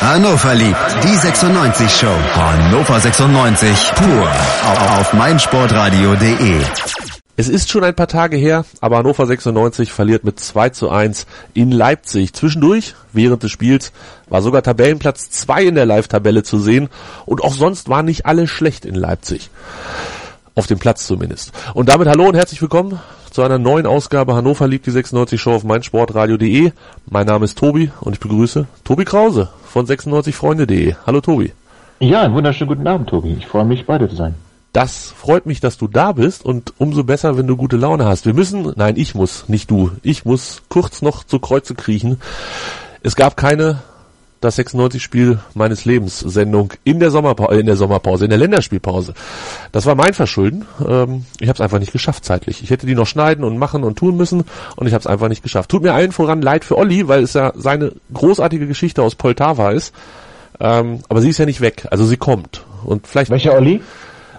[0.00, 2.14] Hannover liebt die 96 Show.
[2.34, 4.30] Hannover 96 pur
[4.98, 6.60] auf meinsportradio.de.
[7.36, 11.26] Es ist schon ein paar Tage her, aber Hannover 96 verliert mit 2 zu 1
[11.52, 12.32] in Leipzig.
[12.32, 13.92] Zwischendurch, während des Spiels,
[14.28, 16.90] war sogar Tabellenplatz 2 in der Live-Tabelle zu sehen
[17.26, 19.50] und auch sonst war nicht alles schlecht in Leipzig.
[20.56, 21.52] Auf dem Platz zumindest.
[21.74, 23.00] Und damit hallo und herzlich willkommen
[23.32, 26.70] zu einer neuen Ausgabe Hannover liebt die 96 Show auf meinsportradio.de.
[27.10, 30.94] Mein Name ist Tobi und ich begrüße Tobi Krause von 96freunde.de.
[31.04, 31.52] Hallo Tobi.
[31.98, 33.32] Ja, einen wunderschönen guten Abend, Tobi.
[33.36, 34.36] Ich freue mich, bei dir zu sein.
[34.72, 38.24] Das freut mich, dass du da bist und umso besser, wenn du gute Laune hast.
[38.24, 42.20] Wir müssen, nein, ich muss, nicht du, ich muss kurz noch zu Kreuze kriechen.
[43.02, 43.82] Es gab keine
[44.44, 49.14] das 96-Spiel meines Lebens Sendung in der Sommerpause, in der Sommerpause, in der Länderspielpause.
[49.72, 50.66] Das war mein Verschulden.
[50.86, 52.62] Ähm, ich habe es einfach nicht geschafft zeitlich.
[52.62, 54.44] Ich hätte die noch schneiden und machen und tun müssen
[54.76, 55.70] und ich habe es einfach nicht geschafft.
[55.70, 59.70] Tut mir allen voran leid für Olli, weil es ja seine großartige Geschichte aus Poltava
[59.70, 59.94] ist.
[60.60, 62.64] Ähm, aber sie ist ja nicht weg, also sie kommt.
[62.84, 63.30] Und vielleicht.
[63.30, 63.82] Welcher Olli?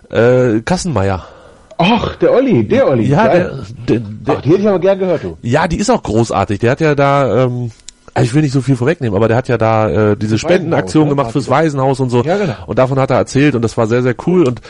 [0.09, 1.27] Äh, Kassenmeier.
[1.77, 3.07] Ach, der Olli, der Olli.
[3.07, 5.37] Ja, der, der, der, Ach, die hätte ich aber gern gehört, du.
[5.41, 6.59] Ja, die ist auch großartig.
[6.59, 7.71] Der hat ja da, ähm,
[8.21, 11.31] ich will nicht so viel vorwegnehmen, aber der hat ja da äh, diese Spendenaktion gemacht
[11.31, 12.23] fürs Waisenhaus und so.
[12.23, 12.55] Ja, genau.
[12.65, 14.61] Und davon hat er erzählt und das war sehr, sehr cool und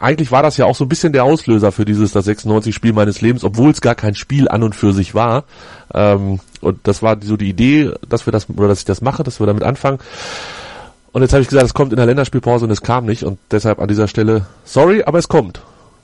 [0.00, 2.94] eigentlich war das ja auch so ein bisschen der Auslöser für dieses das 96 Spiel
[2.94, 5.44] meines Lebens, obwohl es gar kein Spiel an und für sich war.
[5.92, 9.22] Ähm, und das war so die Idee, dass wir das oder dass ich das mache,
[9.22, 9.98] dass wir damit anfangen.
[11.12, 13.38] Und jetzt habe ich gesagt, es kommt in der Länderspielpause und es kam nicht und
[13.50, 15.60] deshalb an dieser Stelle sorry, aber es kommt.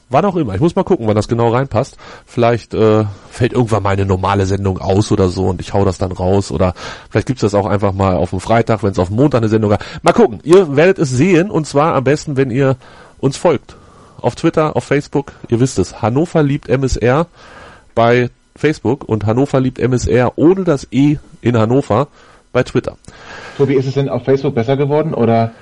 [0.09, 0.55] Wann auch immer.
[0.55, 1.97] Ich muss mal gucken, wann das genau reinpasst.
[2.27, 6.13] Vielleicht äh, fällt irgendwann meine normale Sendung aus oder so und ich hau das dann
[6.13, 6.53] raus.
[6.53, 6.75] Oder
[7.11, 9.49] vielleicht gibt's das auch einfach mal auf dem Freitag, wenn es auf dem Montag eine
[9.49, 9.85] Sendung gab.
[10.03, 10.39] Mal gucken.
[10.45, 12.77] Ihr werdet es sehen und zwar am besten, wenn ihr
[13.19, 13.77] uns folgt.
[14.21, 15.33] Auf Twitter, auf Facebook.
[15.49, 16.03] Ihr wisst es.
[16.03, 17.27] Hannover liebt MSR
[17.97, 22.07] bei Facebook und Hannover liebt MSR ohne das E in Hannover
[22.53, 22.97] bei Twitter.
[23.59, 25.53] Tobi, ist es denn auf Facebook besser geworden oder?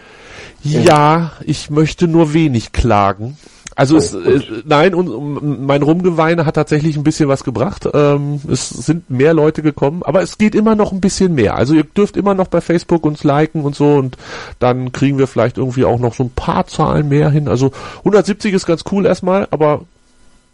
[0.63, 3.37] Ja, ich möchte nur wenig klagen.
[3.77, 7.89] Also oh, es, äh, nein, und, und mein Rumgeweine hat tatsächlich ein bisschen was gebracht.
[7.93, 11.57] Ähm, es sind mehr Leute gekommen, aber es geht immer noch ein bisschen mehr.
[11.57, 14.17] Also ihr dürft immer noch bei Facebook uns liken und so und
[14.61, 17.49] dann kriegen wir vielleicht irgendwie auch noch so ein paar Zahlen mehr hin.
[17.49, 19.83] Also 170 ist ganz cool erstmal, aber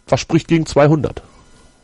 [0.07, 1.21] was spricht gegen 200?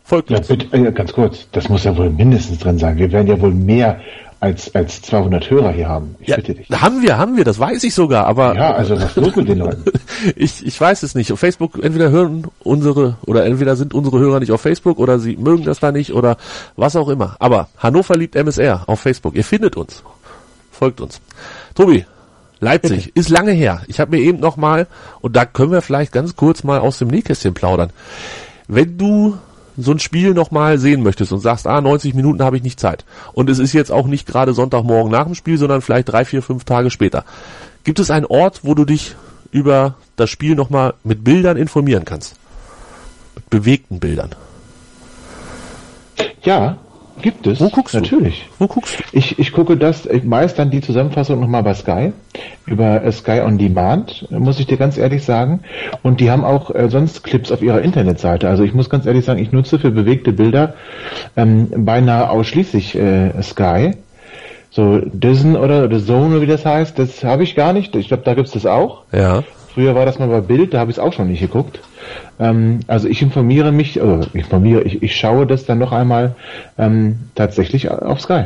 [0.03, 2.97] Folgt ja, bitte, äh, ganz kurz, das muss ja wohl mindestens drin sein.
[2.97, 3.99] Wir werden ja wohl mehr
[4.39, 6.15] als, als 200 Hörer hier haben.
[6.19, 6.69] Ich ja, bitte dich.
[6.69, 8.55] Haben wir, haben wir, das weiß ich sogar, aber.
[8.55, 9.83] Ja, also was ist los mit den Leuten?
[10.35, 11.31] ich, ich weiß es nicht.
[11.31, 15.37] Auf Facebook entweder hören unsere, oder entweder sind unsere Hörer nicht auf Facebook oder sie
[15.37, 16.37] mögen das da nicht oder
[16.75, 17.35] was auch immer.
[17.39, 19.35] Aber Hannover liebt MSR auf Facebook.
[19.35, 20.03] Ihr findet uns.
[20.71, 21.19] Folgt uns.
[21.73, 22.05] Tobi,
[22.59, 23.19] Leipzig bitte.
[23.19, 23.81] ist lange her.
[23.87, 24.87] Ich habe mir eben noch mal,
[25.21, 27.91] und da können wir vielleicht ganz kurz mal aus dem Nähkästchen plaudern.
[28.67, 29.37] Wenn du
[29.77, 33.05] so ein Spiel nochmal sehen möchtest und sagst, ah, 90 Minuten habe ich nicht Zeit.
[33.33, 36.41] Und es ist jetzt auch nicht gerade Sonntagmorgen nach dem Spiel, sondern vielleicht drei, vier,
[36.41, 37.23] fünf Tage später.
[37.83, 39.15] Gibt es einen Ort, wo du dich
[39.51, 42.35] über das Spiel nochmal mit Bildern informieren kannst?
[43.35, 44.31] Mit bewegten Bildern.
[46.41, 46.77] Ja,
[47.21, 47.59] Gibt es.
[47.59, 47.99] Wo guckst du?
[47.99, 48.47] Natürlich.
[48.59, 49.03] Wo guckst du?
[49.11, 52.13] Ich, ich gucke das, ich meist dann die Zusammenfassung nochmal bei Sky,
[52.65, 55.61] über äh, Sky on Demand, muss ich dir ganz ehrlich sagen.
[56.03, 58.47] Und die haben auch äh, sonst Clips auf ihrer Internetseite.
[58.47, 60.75] Also ich muss ganz ehrlich sagen, ich nutze für bewegte Bilder
[61.35, 63.91] ähm, beinahe ausschließlich äh, Sky.
[64.69, 67.95] So Disney oder The Zone, wie das heißt, das habe ich gar nicht.
[67.95, 69.03] Ich glaube, da gibt's das auch.
[69.11, 69.43] Ja.
[69.77, 71.81] Früher war das mal bei Bild, da habe ich es auch schon nicht geguckt.
[72.39, 76.33] Ähm, also ich informiere mich, also ich informiere, ich, ich schaue das dann noch einmal
[76.79, 78.45] ähm, tatsächlich auf Sky.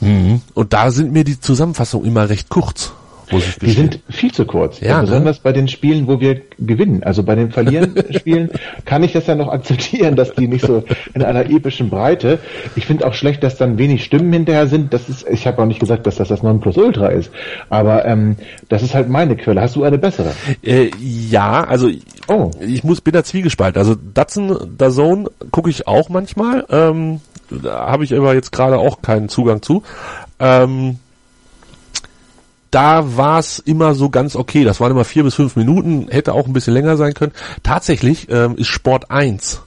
[0.00, 0.40] Mhm.
[0.54, 2.94] Und da sind mir die Zusammenfassungen immer recht kurz.
[3.38, 4.80] Ich Die sind viel zu kurz.
[4.80, 5.02] Ja, ne?
[5.02, 7.02] besonders bei den Spielen, wo wir gewinnen.
[7.02, 8.50] Also bei den verlierenden Spielen
[8.84, 10.84] kann ich das ja noch akzeptieren, dass die nicht so
[11.14, 12.38] in einer epischen Breite.
[12.76, 14.92] Ich finde auch schlecht, dass dann wenig Stimmen hinterher sind.
[14.92, 17.30] Das ist, ich habe auch nicht gesagt, dass das das Nonplusultra ist.
[17.68, 18.36] Aber ähm,
[18.68, 19.60] das ist halt meine Quelle.
[19.60, 20.32] Hast du eine bessere?
[20.62, 21.88] Äh, ja, also
[22.28, 22.50] Oh.
[22.60, 23.78] ich muss bin da zwiegespalten.
[23.80, 26.64] Also Datsun, Dazone gucke ich auch manchmal.
[26.70, 27.20] Ähm,
[27.50, 29.82] da habe ich aber jetzt gerade auch keinen Zugang zu.
[30.38, 30.98] Ähm,
[32.72, 34.64] da war es immer so ganz okay.
[34.64, 37.32] Das waren immer vier bis fünf Minuten, hätte auch ein bisschen länger sein können.
[37.62, 39.60] Tatsächlich ähm, ist Sport 1.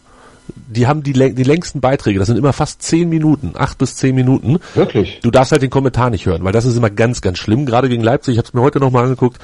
[0.67, 4.15] Die haben die, die längsten Beiträge, das sind immer fast zehn Minuten, acht bis zehn
[4.15, 4.59] Minuten.
[4.73, 5.19] Wirklich?
[5.21, 7.65] Du darfst halt den Kommentar nicht hören, weil das ist immer ganz, ganz schlimm.
[7.65, 9.39] Gerade gegen Leipzig, ich habe es mir heute nochmal angeguckt,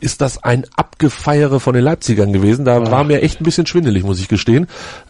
[0.00, 2.64] ist das ein Abgefeiere von den Leipzigern gewesen.
[2.64, 4.68] Da war mir echt ein bisschen schwindelig, muss ich gestehen.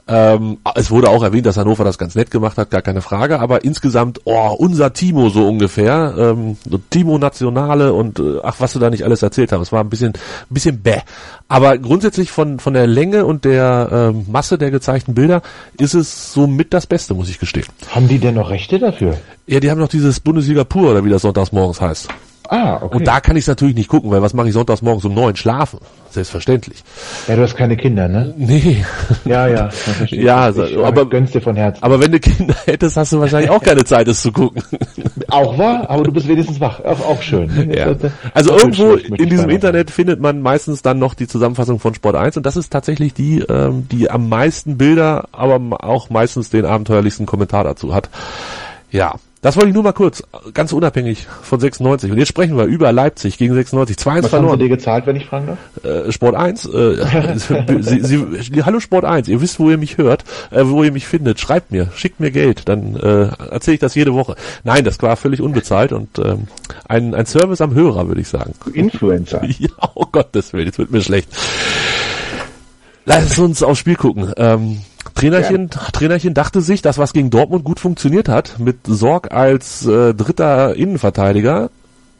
[0.08, 3.40] Ähm, es wurde auch erwähnt, dass Hannover das ganz nett gemacht hat, gar keine Frage.
[3.40, 8.72] Aber insgesamt, oh, unser Timo so ungefähr, ähm, so Timo Nationale und äh, ach, was
[8.72, 9.60] du da nicht alles erzählt hast.
[9.60, 11.00] Es war ein bisschen, ein bisschen bäh.
[11.48, 15.42] Aber grundsätzlich von von der Länge und der ähm, Masse der gezeigten Bilder
[15.78, 17.66] ist es so mit das Beste, muss ich gestehen.
[17.90, 19.18] Haben die denn noch Rechte dafür?
[19.46, 22.08] Ja, die haben noch dieses Bundesliga pur oder wie das sonntags morgens heißt.
[22.48, 22.96] Ah, okay.
[22.96, 25.12] Und da kann ich es natürlich nicht gucken, weil was mache ich sonntags morgens um
[25.14, 25.36] neun?
[25.36, 25.78] Schlafen.
[26.10, 26.82] Selbstverständlich.
[27.28, 28.32] ja, du hast keine Kinder, ne?
[28.38, 28.82] Nee.
[29.26, 29.68] Ja, ja.
[30.08, 31.82] Ja, also, ich, aber- aber gönnst dir von Herzen.
[31.82, 34.62] Aber wenn du Kinder hättest, hast du wahrscheinlich auch keine Zeit, es zu gucken.
[35.30, 36.80] Auch wahr, aber du bist wenigstens wach.
[36.80, 37.70] Auch, auch schön.
[37.70, 37.94] Ja.
[38.32, 42.38] Also irgendwo in diesem Internet findet man meistens dann noch die Zusammenfassung von Sport 1
[42.38, 47.26] und das ist tatsächlich die, ähm, die am meisten Bilder, aber auch meistens den abenteuerlichsten
[47.26, 48.08] Kommentar dazu hat.
[48.90, 52.10] Ja, das wollte ich nur mal kurz, ganz unabhängig von 96.
[52.10, 53.96] Und jetzt sprechen wir über Leipzig gegen 96.
[53.96, 54.04] 2-1 sagen.
[54.04, 54.58] Was haben sie verloren.
[54.58, 55.58] dir gezahlt, wenn ich fragen darf?
[55.84, 57.38] äh, Sport 1, äh,
[57.80, 61.06] Sie, Sie, hallo Sport 1, ihr wisst, wo ihr mich hört, äh, wo ihr mich
[61.06, 64.34] findet, schreibt mir, schickt mir Geld, dann äh, erzähle ich das jede Woche.
[64.64, 66.48] Nein, das war völlig unbezahlt und ähm,
[66.88, 68.54] ein, ein Service am Hörer, würde ich sagen.
[68.72, 69.42] Influencer.
[69.58, 71.28] Ja, oh Gottes Willen, jetzt wird mir schlecht.
[73.06, 74.32] Lass uns aufs Spiel gucken.
[74.36, 74.82] Ähm,
[75.14, 80.14] Trainerchen, Trainerchen dachte sich, dass was gegen Dortmund gut funktioniert hat, mit Sorg als äh,
[80.14, 81.70] dritter Innenverteidiger,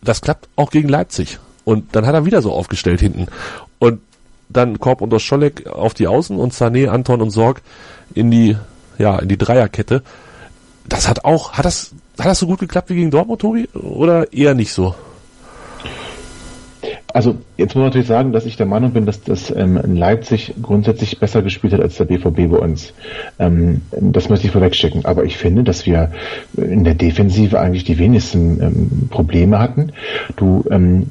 [0.03, 1.39] das klappt auch gegen Leipzig.
[1.65, 3.27] Und dann hat er wieder so aufgestellt hinten.
[3.79, 4.01] Und
[4.49, 7.61] dann Korb und Scholleck auf die Außen und Sané, Anton und Sorg
[8.15, 8.57] in die,
[8.97, 10.03] ja, in die Dreierkette.
[10.89, 13.69] Das hat auch, hat das, hat das so gut geklappt wie gegen Dortmund, Tobi?
[13.75, 14.95] Oder eher nicht so?
[17.15, 20.55] Also jetzt muss man natürlich sagen, dass ich der Meinung bin, dass das ähm, Leipzig
[20.61, 22.93] grundsätzlich besser gespielt hat als der BVB bei uns.
[23.39, 25.07] Ähm, das möchte ich vorwegschicken.
[25.07, 26.13] Aber ich finde, dass wir
[26.57, 29.93] in der Defensive eigentlich die wenigsten ähm, Probleme hatten.
[30.37, 31.11] Du ähm,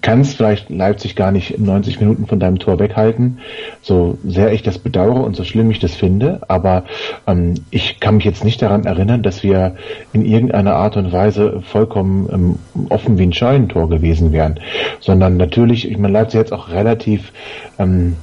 [0.00, 3.38] kannst vielleicht Leipzig gar nicht 90 Minuten von deinem Tor weghalten,
[3.82, 6.84] so sehr ich das bedauere und so schlimm ich das finde, aber
[7.26, 9.76] ähm, ich kann mich jetzt nicht daran erinnern, dass wir
[10.12, 14.60] in irgendeiner Art und Weise vollkommen ähm, offen wie ein Scheunentor gewesen wären,
[15.00, 17.32] sondern natürlich, ich meine, Leipzig hat es auch relativ
[17.78, 18.16] ähm,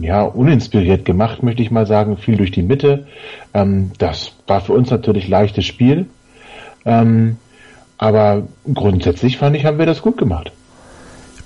[0.00, 3.06] ja, uninspiriert gemacht, möchte ich mal sagen, viel durch die Mitte.
[3.54, 6.06] Ähm, das war für uns natürlich leichtes Spiel.
[6.84, 7.36] Ähm,
[7.96, 10.52] aber grundsätzlich fand ich, haben wir das gut gemacht.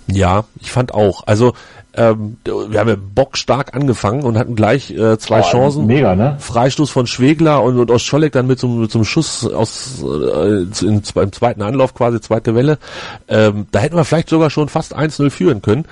[0.06, 1.26] Ja, ich fand auch.
[1.26, 1.52] Also
[1.94, 5.86] ähm, wir haben ja bockstark angefangen und hatten gleich äh, zwei Oh, Chancen.
[5.86, 6.36] Mega, ne?
[6.38, 10.02] Freistoß von Schwegler und, und aus Scholleck dann mit so, mit so einem Schuss aus
[10.02, 12.78] äh, in, im zweiten Anlauf quasi, zweite Welle.
[13.28, 15.84] Ähm, da hätten wir vielleicht sogar schon fast 1-0 führen können.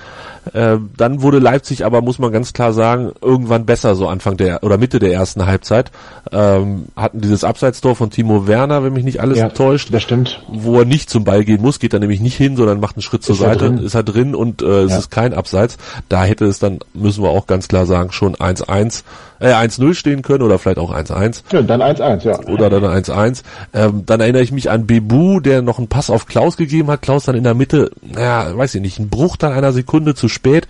[0.53, 4.63] Ähm, dann wurde Leipzig aber, muss man ganz klar sagen, irgendwann besser, so Anfang der
[4.63, 5.91] oder Mitte der ersten Halbzeit.
[6.31, 10.41] Ähm, hatten dieses Abseitstor von Timo Werner, wenn mich nicht alles Ja, täuscht das stimmt.
[10.47, 13.01] wo er nicht zum Ball gehen muss, geht er nämlich nicht hin, sondern macht einen
[13.03, 13.77] Schritt zur Ist er Seite, drin?
[13.79, 14.97] ist er drin und äh, es Ja.
[14.99, 15.77] ist kein Abseits.
[16.09, 19.03] Da hätte es dann, müssen wir auch ganz klar sagen, schon 1-1,
[19.39, 22.39] äh, 1-0 stehen können oder vielleicht auch 1-1 Ja, dann 1-1, ja.
[22.47, 23.43] oder dann 1-1.
[23.73, 27.01] Ähm, dann erinnere ich mich an Bebu, der noch einen Pass auf Klaus gegeben hat.
[27.01, 30.67] Klaus dann in der Mitte, naja, weiß ich nicht, ein Bruchteil einer Sekunde zu spät.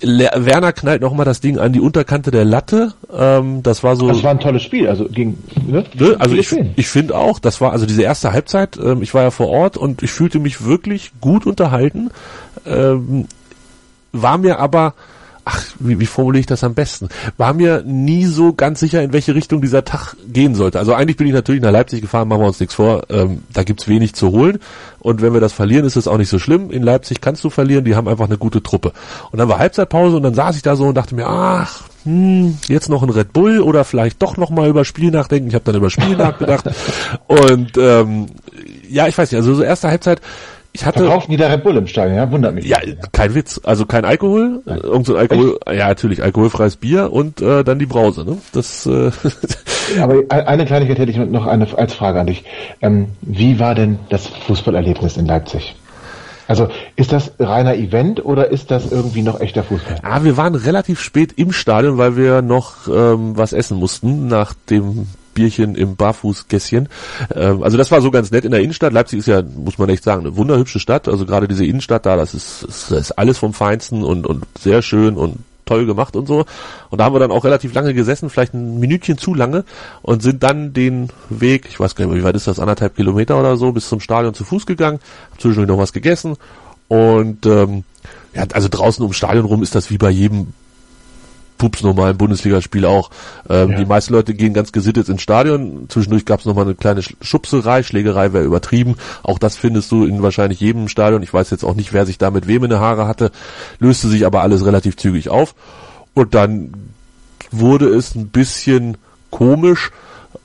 [0.00, 2.92] Le Werner knallt nochmal das Ding an die Unterkante der Latte.
[3.12, 4.06] Ähm, das war so.
[4.06, 5.84] Das war ein tolles Spiel, also gegen, ne?
[5.94, 6.16] Ne?
[6.20, 9.30] Also ich, ich finde auch, das war also diese erste Halbzeit, ähm, ich war ja
[9.32, 12.10] vor Ort und ich fühlte mich wirklich gut unterhalten,
[12.64, 13.26] ähm,
[14.12, 14.94] war mir aber,
[15.48, 19.12] ach, wie, wie formuliere ich das am besten, war mir nie so ganz sicher, in
[19.12, 20.78] welche Richtung dieser Tag gehen sollte.
[20.78, 23.62] Also eigentlich bin ich natürlich nach Leipzig gefahren, machen wir uns nichts vor, ähm, da
[23.62, 24.58] gibt's wenig zu holen
[25.00, 26.70] und wenn wir das verlieren, ist es auch nicht so schlimm.
[26.70, 28.92] In Leipzig kannst du verlieren, die haben einfach eine gute Truppe.
[29.30, 32.58] Und dann war Halbzeitpause und dann saß ich da so und dachte mir, ach, hm,
[32.68, 35.48] jetzt noch ein Red Bull oder vielleicht doch noch mal über Spiel nachdenken.
[35.48, 36.68] Ich habe dann über Spiel nachgedacht
[37.26, 38.26] und ähm,
[38.88, 40.20] ja, ich weiß nicht, also so erste Halbzeit,
[40.78, 42.30] ich hatte Verkaufen die da Red Bull im Stadion, ja?
[42.30, 42.64] Wundert mich.
[42.66, 42.78] ja,
[43.12, 43.60] kein Witz.
[43.64, 47.78] Also kein Alkohol, äh, irgend so ein Alkohol, ja natürlich, alkoholfreies Bier und äh, dann
[47.78, 48.38] die Brause, ne?
[48.52, 49.10] Das äh,
[50.00, 52.44] Aber e- eine Kleinigkeit hätte ich noch eine als Frage an dich.
[52.80, 55.74] Ähm, wie war denn das Fußballerlebnis in Leipzig?
[56.46, 59.96] Also ist das reiner Event oder ist das irgendwie noch echter Fußball?
[60.02, 64.54] Ah, wir waren relativ spät im Stadion, weil wir noch ähm, was essen mussten nach
[64.70, 65.08] dem
[65.38, 66.88] Bierchen im Barfußgässchen.
[67.32, 68.92] Ähm, also das war so ganz nett in der Innenstadt.
[68.92, 71.06] Leipzig ist ja, muss man echt sagen, eine wunderhübsche Stadt.
[71.06, 74.82] Also gerade diese Innenstadt da, das ist, das ist alles vom Feinsten und, und sehr
[74.82, 76.44] schön und toll gemacht und so.
[76.90, 79.64] Und da haben wir dann auch relativ lange gesessen, vielleicht ein Minütchen zu lange
[80.02, 82.96] und sind dann den Weg, ich weiß gar nicht mehr, wie weit ist das, anderthalb
[82.96, 84.98] Kilometer oder so, bis zum Stadion zu Fuß gegangen,
[85.30, 86.36] hab zwischendurch noch was gegessen
[86.88, 87.84] und ähm,
[88.34, 90.54] ja, also draußen ums Stadion rum ist das wie bei jedem
[91.58, 93.10] pups normalen Bundesligaspiel auch.
[93.48, 93.78] Ähm, ja.
[93.78, 95.86] Die meisten Leute gehen ganz gesittet ins Stadion.
[95.88, 98.96] Zwischendurch gab es nochmal eine kleine Schubserei, Schlägerei wäre übertrieben.
[99.22, 101.22] Auch das findest du in wahrscheinlich jedem Stadion.
[101.22, 103.30] Ich weiß jetzt auch nicht, wer sich da mit wem in der Haare hatte.
[103.78, 105.54] Löste sich aber alles relativ zügig auf.
[106.14, 106.72] Und dann
[107.50, 108.96] wurde es ein bisschen
[109.30, 109.90] komisch,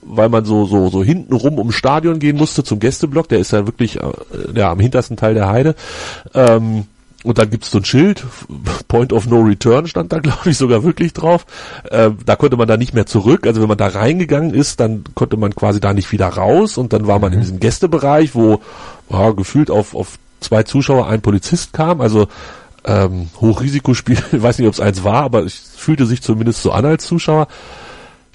[0.02, 3.30] weil man so so so hinten rum ums Stadion gehen musste zum Gästeblock.
[3.30, 4.12] Der ist ja wirklich äh,
[4.56, 5.76] ja am hintersten Teil der Heide.
[6.34, 6.86] Ähm,
[7.24, 8.26] und dann gibt's so ein Schild,
[8.88, 11.46] Point of No Return stand da, glaube ich, sogar wirklich drauf.
[11.90, 13.48] Äh, da konnte man da nicht mehr zurück.
[13.48, 16.78] Also wenn man da reingegangen ist, dann konnte man quasi da nicht wieder raus.
[16.78, 17.36] Und dann war man mhm.
[17.36, 18.62] in diesem Gästebereich, wo
[19.10, 22.02] ja, gefühlt auf, auf zwei Zuschauer ein Polizist kam.
[22.02, 22.28] Also
[22.86, 26.72] ähm, Hochrisikospiel, ich weiß nicht, ob es eins war, aber es fühlte sich zumindest so
[26.72, 27.48] an als Zuschauer.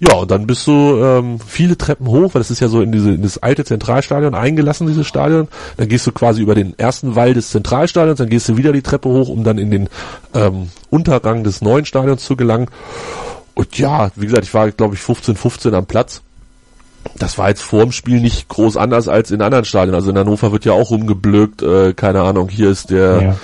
[0.00, 2.92] Ja, und dann bist du ähm, viele Treppen hoch, weil das ist ja so in,
[2.92, 5.48] diese, in das alte Zentralstadion eingelassen, dieses Stadion.
[5.76, 8.82] Dann gehst du quasi über den ersten Wall des Zentralstadions, dann gehst du wieder die
[8.82, 9.88] Treppe hoch, um dann in den
[10.34, 12.68] ähm, Unterrang des neuen Stadions zu gelangen.
[13.54, 16.22] Und ja, wie gesagt, ich war, glaube ich, 15-15 am Platz.
[17.16, 19.96] Das war jetzt vor dem Spiel nicht groß anders als in anderen Stadien.
[19.96, 23.22] Also in Hannover wird ja auch rumgeblökt, äh, keine Ahnung, hier ist der...
[23.22, 23.36] Ja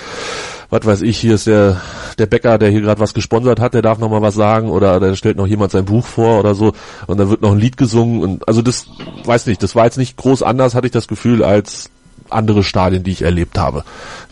[0.74, 1.80] was weiß ich, hier ist der,
[2.18, 4.98] der Bäcker, der hier gerade was gesponsert hat, der darf noch mal was sagen oder
[4.98, 6.72] da stellt noch jemand sein Buch vor oder so
[7.06, 8.86] und dann wird noch ein Lied gesungen und also das,
[9.24, 11.90] weiß nicht, das war jetzt nicht groß anders, hatte ich das Gefühl, als
[12.28, 13.84] andere Stadien, die ich erlebt habe.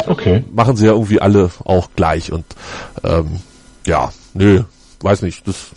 [0.07, 0.43] Okay.
[0.53, 2.45] Machen sie ja irgendwie alle auch gleich und
[3.05, 3.39] ähm,
[3.87, 4.63] ja, nö,
[5.01, 5.71] weiß nicht, das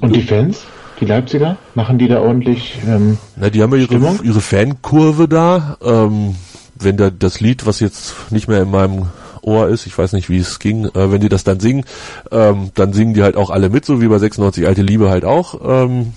[0.00, 0.64] und die Fans?
[1.00, 1.56] Die Leipziger?
[1.74, 5.78] Machen die da ordentlich ähm, Na, die haben ja ihre, ihre Fankurve da.
[5.80, 6.34] Ähm,
[6.80, 9.06] wenn da das Lied, was jetzt nicht mehr in meinem
[9.48, 11.84] Ohr ist, ich weiß nicht, wie es ging, äh, wenn die das dann singen,
[12.30, 15.24] ähm, dann singen die halt auch alle mit, so wie bei 96 Alte Liebe halt
[15.24, 15.60] auch.
[15.64, 16.12] Ähm,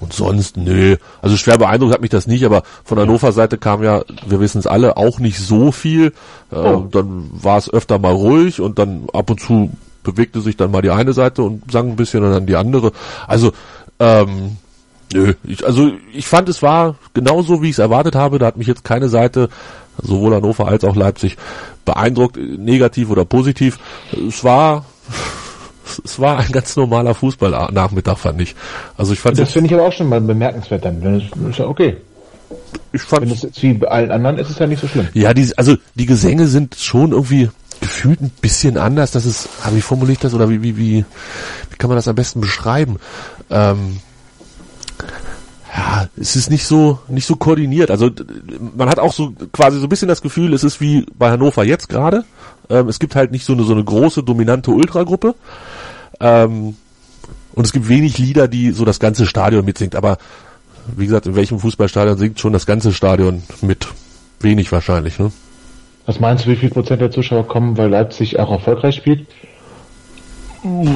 [0.00, 0.96] und sonst, nö.
[1.22, 4.58] Also schwer beeindruckt hat mich das nicht, aber von Hannover Seite kam ja, wir wissen
[4.58, 6.12] es alle, auch nicht so viel.
[6.52, 6.88] Äh, oh.
[6.90, 9.70] Dann war es öfter mal ruhig und dann ab und zu
[10.02, 12.92] bewegte sich dann mal die eine Seite und sang ein bisschen und dann die andere.
[13.26, 13.52] Also,
[13.98, 14.58] ähm,
[15.12, 15.32] nö.
[15.42, 18.38] Ich, also ich fand, es war genauso, wie ich es erwartet habe.
[18.38, 19.48] Da hat mich jetzt keine Seite,
[20.02, 21.36] sowohl Hannover als auch Leipzig,
[21.84, 23.78] beeindruckt, negativ oder positiv.
[24.28, 24.84] Es war
[26.04, 28.54] es war ein ganz normaler Fußballnachmittag, fand ich.
[28.96, 31.00] Also ich fand das finde ich aber auch schon mal bemerkenswert dann.
[31.00, 31.96] Das ist ja okay.
[32.92, 35.08] Ich fand, Wenn es wie bei allen anderen ist es ja nicht so schlimm.
[35.14, 39.10] Ja, die, also die Gesänge sind schon irgendwie gefühlt ein bisschen anders.
[39.10, 41.04] Das ist, wie formuliere ich das oder wie, wie, wie,
[41.70, 42.98] wie kann man das am besten beschreiben?
[43.50, 44.00] Ähm,
[45.74, 47.90] ja, es ist nicht so nicht so koordiniert.
[47.90, 48.10] Also
[48.76, 51.64] man hat auch so quasi so ein bisschen das Gefühl, es ist wie bei Hannover
[51.64, 52.24] jetzt gerade.
[52.70, 55.34] Ähm, es gibt halt nicht so eine so eine große dominante Ultragruppe.
[56.20, 56.76] Ähm,
[57.54, 59.96] und es gibt wenig Lieder, die so das ganze Stadion mitsingt.
[59.96, 60.18] Aber
[60.96, 63.88] wie gesagt, in welchem Fußballstadion singt schon das ganze Stadion mit?
[64.40, 65.18] Wenig wahrscheinlich.
[65.18, 65.32] Ne?
[66.06, 69.26] Was meinst du, wie viel Prozent der Zuschauer kommen, weil Leipzig auch erfolgreich spielt?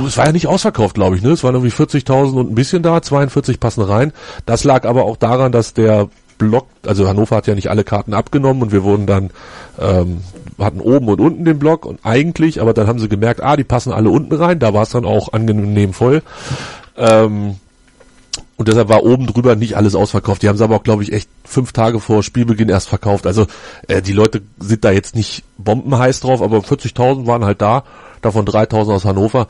[0.07, 1.31] Es war ja nicht ausverkauft, glaube ich, ne?
[1.31, 4.13] Es waren irgendwie 40.000 und ein bisschen da, 42 passen rein.
[4.47, 6.09] Das lag aber auch daran, dass der
[6.39, 9.31] Block, also Hannover hat ja nicht alle Karten abgenommen und wir wurden dann,
[9.79, 10.21] ähm,
[10.59, 13.65] hatten oben und unten den Block und eigentlich, aber dann haben sie gemerkt, ah, die
[13.65, 16.23] passen alle unten rein, da war es dann auch angenehm voll.
[16.97, 17.57] Ähm,
[18.57, 20.43] und deshalb war oben drüber nicht alles ausverkauft.
[20.43, 23.27] Die haben es aber auch, glaube ich, echt fünf Tage vor Spielbeginn erst verkauft.
[23.27, 23.47] Also
[23.87, 27.85] äh, die Leute sind da jetzt nicht bombenheiß drauf, aber 40.000 waren halt da
[28.21, 29.49] davon 3000 aus Hannover.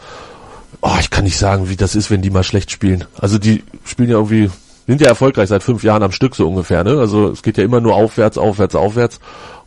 [0.80, 3.04] Oh, ich kann nicht sagen, wie das ist, wenn die mal schlecht spielen.
[3.18, 4.50] Also die spielen ja irgendwie,
[4.86, 6.98] sind ja erfolgreich seit fünf Jahren am Stück so ungefähr, ne?
[6.98, 9.18] Also es geht ja immer nur aufwärts, aufwärts, aufwärts.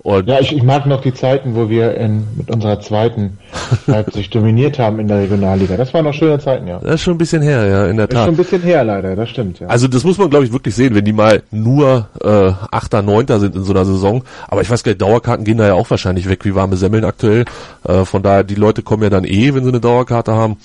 [0.03, 3.38] Und ja, ich, ich mag noch die Zeiten, wo wir in, mit unserer zweiten
[3.88, 5.77] Leipzig dominiert haben in der Regionalliga.
[5.77, 6.79] Das waren noch schöne Zeiten, ja.
[6.79, 8.13] Das ist schon ein bisschen her, ja, in der Tat.
[8.13, 9.67] Das ist schon ein bisschen her, leider, das stimmt, ja.
[9.67, 13.39] Also das muss man, glaube ich, wirklich sehen, wenn die mal nur äh, Achter, Neunter
[13.39, 14.24] sind in so einer Saison.
[14.48, 17.05] Aber ich weiß gar nicht, Dauerkarten gehen da ja auch wahrscheinlich weg, wie warme Semmeln
[17.05, 17.46] aktuell.
[17.88, 20.58] Äh, von daher, die Leute kommen ja dann eh, wenn sie eine Dauerkarte haben.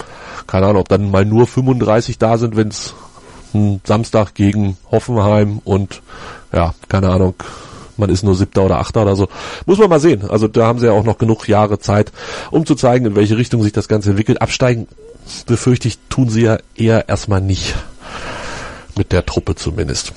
[0.46, 2.94] Keine Ahnung, ob dann mal nur 35 da sind, wenn es
[3.84, 6.02] Samstag gegen Hoffenheim und
[6.52, 7.34] ja, keine Ahnung,
[7.98, 9.28] man ist nur siebter oder achter oder so.
[9.66, 10.22] Muss man mal sehen.
[10.28, 12.12] Also da haben sie ja auch noch genug Jahre Zeit,
[12.50, 14.40] um zu zeigen, in welche Richtung sich das Ganze entwickelt.
[14.40, 14.86] Absteigen,
[15.46, 17.74] befürchte ich, tun sie ja eher erstmal nicht.
[18.96, 20.12] Mit der Truppe zumindest.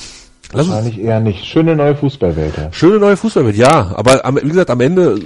[0.51, 1.45] Wahrscheinlich eher nicht.
[1.45, 2.57] Schöne neue Fußballwelt.
[2.57, 2.71] Ja.
[2.71, 3.91] Schöne neue Fußballwelt, ja.
[3.95, 5.19] Aber am, wie gesagt, am Ende,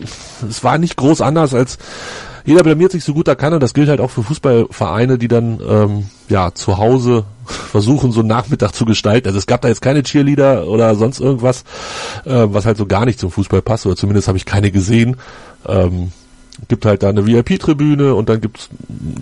[0.50, 1.78] es war nicht groß anders als
[2.46, 5.28] jeder blamiert sich so gut er kann und das gilt halt auch für Fußballvereine, die
[5.28, 9.28] dann ähm, ja zu Hause versuchen, so einen Nachmittag zu gestalten.
[9.28, 11.64] Also es gab da jetzt keine Cheerleader oder sonst irgendwas,
[12.26, 15.18] äh, was halt so gar nicht zum Fußball passt, oder zumindest habe ich keine gesehen.
[15.68, 16.12] Ähm,
[16.68, 18.70] gibt halt da eine VIP-Tribüne und dann gibt's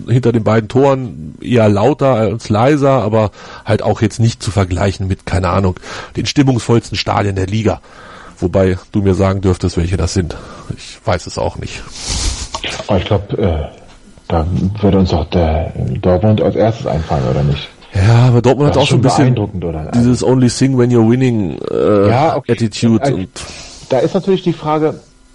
[0.06, 3.30] hinter den beiden Toren eher lauter als leiser, aber
[3.64, 5.78] halt auch jetzt nicht zu vergleichen mit, keine Ahnung,
[6.16, 7.80] den stimmungsvollsten Stadien der Liga.
[8.38, 10.36] Wobei du mir sagen dürftest, welche das sind.
[10.76, 11.82] Ich weiß es auch nicht.
[12.86, 13.82] Aber ich glaube, äh,
[14.28, 14.46] da
[14.80, 17.68] würde uns auch der Dortmund als erstes einfallen, oder nicht?
[17.94, 19.34] Ja, aber Dortmund hat auch schon ein bisschen
[19.94, 22.52] dieses Only Sing When You're Winning äh, ja, okay.
[22.52, 23.02] Attitude.
[23.02, 23.18] Also,
[23.90, 24.94] da ist natürlich die Frage,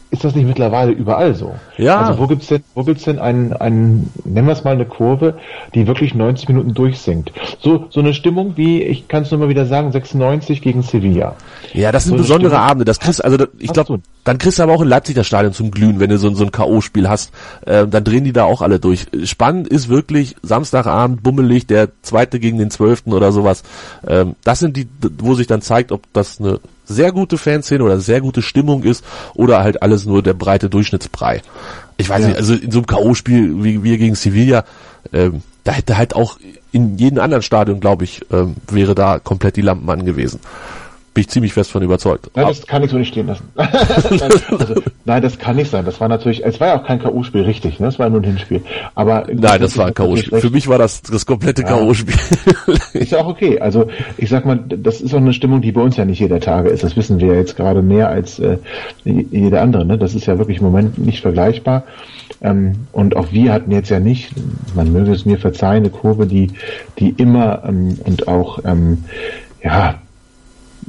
[0.09, 1.55] ist das nicht mittlerweile überall so?
[1.77, 2.01] Ja.
[2.01, 5.37] Also wo gibt's denn, wo gibt's denn einen, einen, nennen wir es mal eine Kurve,
[5.75, 7.31] die wirklich 90 Minuten durchsinkt?
[7.59, 11.35] So, so eine Stimmung wie, ich kann es nur mal wieder sagen, 96 gegen Sevilla.
[11.73, 12.69] Ja, das sind so besondere Stimmung.
[12.69, 12.85] Abende.
[12.85, 15.71] Das kriegst, also, ich glaube, dann kriegst du aber auch in Leipzig das Stadion zum
[15.71, 17.31] Glühen, wenn du so, so ein K.O.-Spiel hast.
[17.65, 19.07] Äh, dann drehen die da auch alle durch.
[19.25, 23.63] Spannend ist wirklich Samstagabend, bummelig, der zweite gegen den zwölften oder sowas.
[24.07, 24.87] Ähm, das sind die,
[25.17, 29.03] wo sich dann zeigt, ob das eine sehr gute Fanszene oder sehr gute Stimmung ist
[29.34, 31.41] oder halt alles nur der breite Durchschnittsbrei.
[31.98, 32.27] Ich weiß ja.
[32.29, 34.63] nicht, also in so einem K.O.-Spiel wie wir gegen Sevilla,
[35.13, 36.38] ähm, da hätte halt auch
[36.72, 40.39] in jedem anderen Stadion, glaube ich, ähm, wäre da komplett die Lampen angewiesen
[41.17, 42.29] bin ich ziemlich fest von überzeugt.
[42.36, 43.50] Nein, das kann ich so nicht stehen lassen.
[43.55, 45.83] also, nein, das kann nicht sein.
[45.83, 47.88] Das war natürlich, es war ja auch kein K.O.-Spiel, richtig, ne?
[47.88, 48.62] Es war nur ein Hinspiel.
[48.93, 50.39] Aber nein, das war ein K.O.-Spiel.
[50.39, 51.69] Für mich war das das komplette ja.
[51.69, 52.13] K.O.-Spiel.
[52.93, 53.59] ist ja auch okay.
[53.59, 56.39] Also ich sag mal, das ist auch eine Stimmung, die bei uns ja nicht jeder
[56.39, 56.83] Tage ist.
[56.83, 58.59] Das wissen wir jetzt gerade mehr als äh,
[59.03, 59.86] jeder andere.
[59.86, 59.97] Ne?
[59.97, 61.81] Das ist ja wirklich im Moment nicht vergleichbar.
[62.43, 64.33] Ähm, und auch wir hatten jetzt ja nicht,
[64.75, 66.51] man möge es mir verzeihen, eine Kurve, die,
[67.00, 69.05] die immer ähm, und auch ähm,
[69.63, 69.95] ja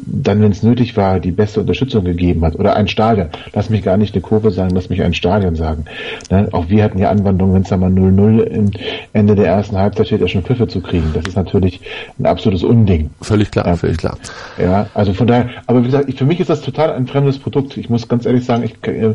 [0.06, 2.56] dann, wenn es nötig war, die beste Unterstützung gegeben hat.
[2.56, 3.28] Oder ein Stadion.
[3.52, 5.84] Lass mich gar nicht eine Kurve sagen, lass mich ein Stadion sagen.
[6.30, 6.48] Ne?
[6.52, 8.70] Auch wir hatten ja Anwandlungen, wenn es da mal 0-0 im
[9.12, 11.10] Ende der ersten Halbzeit steht, ja schon Pfiffe zu kriegen.
[11.14, 11.80] Das ist natürlich
[12.18, 13.10] ein absolutes Unding.
[13.20, 13.76] Völlig klar, ja.
[13.76, 14.16] völlig klar.
[14.58, 17.38] Ja, also von daher, aber wie gesagt, ich, für mich ist das total ein fremdes
[17.38, 17.76] Produkt.
[17.76, 19.14] Ich muss ganz ehrlich sagen, ich, äh,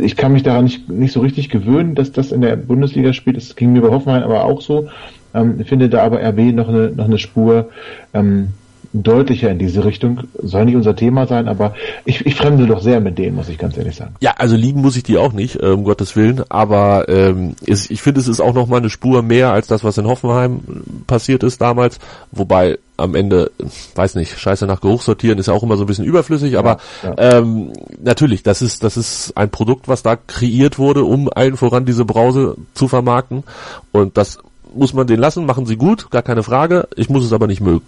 [0.00, 3.36] ich kann mich daran nicht, nicht so richtig gewöhnen, dass das in der Bundesliga spielt.
[3.36, 4.88] Das ging mir bei Hoffenheim aber auch so.
[5.34, 7.68] Ähm, finde da aber RB noch eine, noch eine Spur,
[8.14, 8.48] ähm,
[8.92, 10.20] deutlicher in diese Richtung.
[10.42, 11.74] Soll nicht unser Thema sein, aber
[12.04, 14.14] ich, ich fremde doch sehr mit denen, muss ich ganz ehrlich sagen.
[14.20, 18.02] Ja, also lieben muss ich die auch nicht, um Gottes Willen, aber ähm, ist, ich
[18.02, 20.60] finde, es ist auch noch mal eine Spur mehr als das, was in Hoffenheim
[21.06, 21.98] passiert ist damals,
[22.32, 23.52] wobei am Ende,
[23.94, 26.78] weiß nicht, Scheiße nach Geruch sortieren ist ja auch immer so ein bisschen überflüssig, aber
[27.02, 27.38] ja, ja.
[27.38, 27.72] Ähm,
[28.02, 32.04] natürlich, das ist, das ist ein Produkt, was da kreiert wurde, um allen voran diese
[32.04, 33.44] Brause zu vermarkten
[33.92, 34.38] und das
[34.74, 37.60] muss man den lassen, machen sie gut, gar keine Frage, ich muss es aber nicht
[37.60, 37.84] mögen.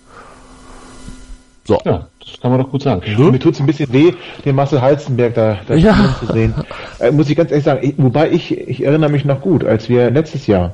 [1.70, 1.78] So.
[1.84, 3.00] Ja, das kann man doch gut sagen.
[3.16, 3.30] Mhm.
[3.30, 4.12] Mir tut es ein bisschen weh,
[4.44, 6.16] den Marcel Halzenberg da, da ja.
[6.18, 6.52] zu sehen.
[6.98, 9.88] Äh, muss ich ganz ehrlich sagen, ich, wobei ich, ich erinnere mich noch gut, als
[9.88, 10.72] wir letztes Jahr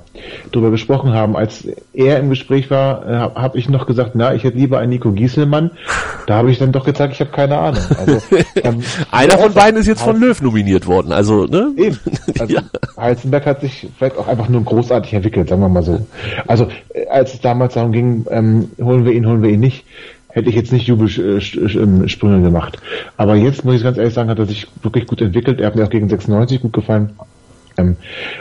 [0.53, 4.35] darüber gesprochen haben, als er im Gespräch war, äh, habe hab ich noch gesagt, na,
[4.35, 5.71] ich hätte lieber einen Nico Gieselmann.
[6.27, 7.83] Da habe ich dann doch gesagt, ich habe keine Ahnung.
[7.99, 8.19] Also,
[8.65, 11.73] ähm, Einer von beiden ist jetzt von Löw nominiert worden, also, ne?
[11.77, 11.99] Eben.
[12.39, 12.63] Also, ja.
[12.97, 16.07] Halzenberg hat sich vielleicht auch einfach nur großartig entwickelt, sagen wir mal so.
[16.47, 19.85] Also, äh, als es damals darum ging, ähm, holen wir ihn, holen wir ihn nicht,
[20.37, 22.79] hätte ich jetzt nicht Jubelsprünge gemacht.
[23.17, 25.61] Aber jetzt muss ich ganz ehrlich sagen, hat er sich wirklich gut entwickelt.
[25.61, 27.15] Er hat mir auch gegen 96 gut gefallen.
[27.79, 27.97] Ähm,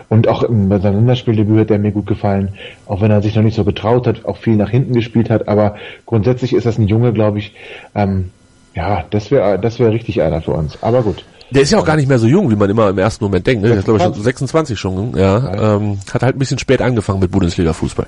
[0.10, 2.49] und auch bei seinem Länderspieldebüt hat er mir gut gefallen,
[2.86, 5.47] auch wenn er sich noch nicht so getraut hat, auch viel nach hinten gespielt hat.
[5.47, 7.53] Aber grundsätzlich ist das ein Junge, glaube ich.
[7.95, 8.31] Ähm,
[8.75, 10.77] ja, das wäre das wäre richtig einer für uns.
[10.84, 11.23] Aber gut.
[11.49, 13.47] Der ist ja auch gar nicht mehr so jung, wie man immer im ersten Moment
[13.47, 13.63] denkt.
[13.63, 13.69] Ne?
[13.69, 15.15] Der ist, glaube ich, schon 26 schon.
[15.15, 18.08] Ja, ähm, hat halt ein bisschen spät angefangen mit Bundesliga-Fußball.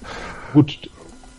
[0.54, 0.90] Gut,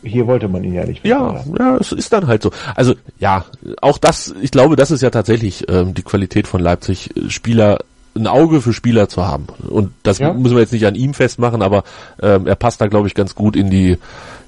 [0.02, 1.04] hier wollte man ihn ja nicht.
[1.04, 2.50] Ja, ja, es ist dann halt so.
[2.74, 3.44] Also ja,
[3.80, 7.78] auch das, ich glaube, das ist ja tatsächlich ähm, die Qualität von Leipzig, Spieler
[8.14, 9.46] ein Auge für Spieler zu haben.
[9.68, 10.32] Und das ja.
[10.32, 11.84] müssen wir jetzt nicht an ihm festmachen, aber
[12.20, 13.96] ähm, er passt da, glaube ich, ganz gut in die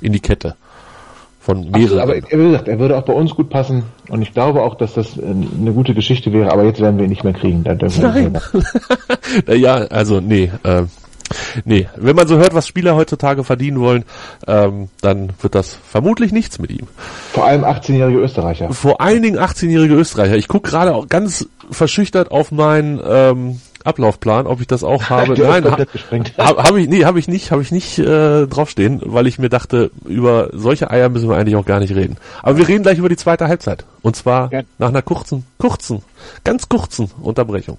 [0.01, 0.57] in die Kette
[1.41, 2.01] von mehreren.
[2.01, 4.95] aber wie gesagt, er würde auch bei uns gut passen und ich glaube auch, dass
[4.95, 7.63] das äh, eine gute Geschichte wäre, aber jetzt werden wir ihn nicht mehr kriegen.
[7.63, 8.39] Nein.
[9.47, 10.83] ja, also nee, äh,
[11.65, 14.05] Nee, wenn man so hört, was Spieler heutzutage verdienen wollen,
[14.47, 16.87] ähm, dann wird das vermutlich nichts mit ihm.
[17.33, 18.73] Vor allem 18-jährige Österreicher.
[18.73, 20.37] Vor allen Dingen 18-jährige Österreicher.
[20.37, 25.35] Ich gucke gerade auch ganz verschüchtert auf meinen ähm, Ablaufplan, ob ich das auch habe.
[25.35, 25.79] Nein, ha,
[26.39, 29.49] habe hab ich, nee, habe ich nicht, habe ich nicht äh, draufstehen, weil ich mir
[29.49, 32.17] dachte, über solche Eier müssen wir eigentlich auch gar nicht reden.
[32.43, 33.85] Aber wir reden gleich über die zweite Halbzeit.
[34.03, 34.63] Und zwar ja.
[34.79, 36.03] nach einer kurzen, kurzen,
[36.45, 37.79] ganz kurzen Unterbrechung.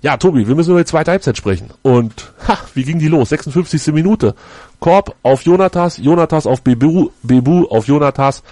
[0.00, 1.70] Ja, Tobi, wir müssen über die zweite Halbzeit sprechen.
[1.82, 3.30] Und ha, wie ging die los?
[3.30, 3.92] 56.
[3.92, 4.34] Minute.
[4.78, 8.42] Korb auf Jonatas, Jonatas auf Bebu, Bebu auf Jonatas.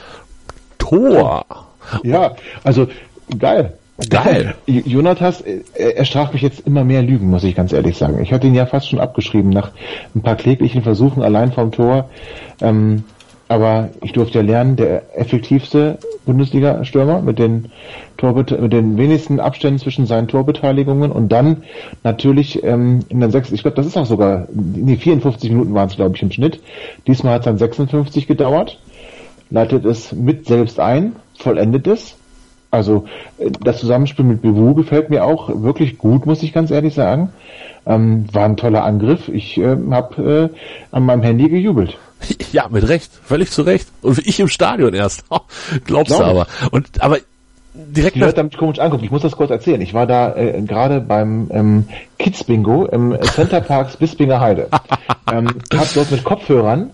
[0.78, 1.46] Tor.
[2.02, 2.88] Ja, also
[3.38, 3.74] geil.
[4.10, 4.54] Geil.
[4.66, 8.20] Jonatas, er straft mich jetzt immer mehr Lügen, muss ich ganz ehrlich sagen.
[8.22, 9.70] Ich hatte ihn ja fast schon abgeschrieben nach
[10.14, 12.10] ein paar kläglichen Versuchen allein vom Tor.
[12.60, 13.04] Ähm,
[13.48, 17.70] aber ich durfte ja lernen, der effektivste Bundesliga-Stürmer mit den
[18.16, 21.62] Torbet mit den wenigsten Abständen zwischen seinen Torbeteiligungen und dann
[22.02, 25.88] natürlich ähm, in den sechs, ich glaube, das ist auch sogar, nee, 54 Minuten waren
[25.88, 26.60] es, glaube ich, im Schnitt.
[27.06, 28.80] Diesmal hat es dann 56 gedauert,
[29.50, 32.16] leitet es mit selbst ein, vollendet es.
[32.72, 33.04] Also
[33.38, 37.30] äh, das Zusammenspiel mit Bewu gefällt mir auch wirklich gut, muss ich ganz ehrlich sagen.
[37.86, 39.28] Ähm, war ein toller Angriff.
[39.28, 40.58] Ich äh, habe äh,
[40.90, 41.96] an meinem Handy gejubelt.
[42.52, 43.88] Ja, mit Recht, völlig zu Recht.
[44.02, 45.24] Und ich im Stadion erst.
[45.84, 46.24] Glaubst Glaube.
[46.24, 46.46] du aber.
[46.70, 47.18] Und aber
[47.74, 49.04] direkt Die Leute mich komisch anguckt.
[49.04, 49.80] Ich muss das kurz erzählen.
[49.80, 54.68] Ich war da äh, gerade beim ähm, Kids Bingo im Center Parks Bispinger Heide.
[55.32, 56.90] ähm, hab dort mit Kopfhörern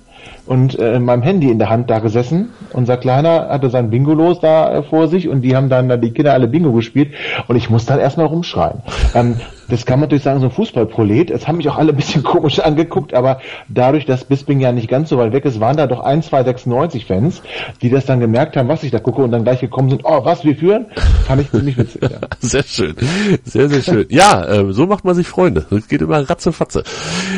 [0.46, 2.50] und äh, meinem Handy in der Hand da gesessen.
[2.72, 6.10] Unser Kleiner hatte sein Bingo los da äh, vor sich und die haben dann, die
[6.10, 7.14] Kinder alle Bingo gespielt
[7.46, 8.82] und ich musste dann erstmal rumschreien.
[9.14, 9.36] Ähm,
[9.68, 11.30] das kann man natürlich sagen, so ein Fußballprolet.
[11.30, 14.88] Es haben mich auch alle ein bisschen komisch angeguckt, aber dadurch, dass Bisping ja nicht
[14.88, 17.42] ganz so weit weg ist, waren da doch ein, zwei 96-Fans,
[17.80, 20.24] die das dann gemerkt haben, was ich da gucke und dann gleich gekommen sind, oh,
[20.24, 20.86] was, wir führen?
[21.26, 22.02] Fand ich ziemlich witzig.
[22.02, 22.18] Ja.
[22.40, 22.96] sehr schön.
[23.44, 24.06] Sehr, sehr schön.
[24.10, 25.66] Ja, ähm, so macht man sich Freunde.
[25.70, 26.82] Das geht immer ratzefatze.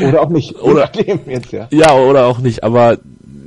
[0.07, 0.61] Oder auch nicht.
[0.61, 0.91] Oder-
[1.27, 1.69] jetzt, ja.
[1.71, 2.99] Ja, oder auch nicht, aber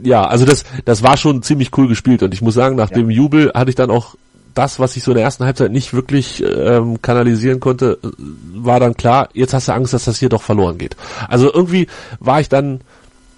[0.04, 3.10] ja, also das, das war schon ziemlich cool gespielt und ich muss sagen, nach dem
[3.10, 4.16] Jubel hatte ich dann auch
[4.58, 7.98] das, was ich so in der ersten Halbzeit nicht wirklich ähm, kanalisieren konnte,
[8.56, 10.96] war dann klar, jetzt hast du Angst, dass das hier doch verloren geht.
[11.28, 11.88] Also irgendwie
[12.20, 12.82] war ich dann,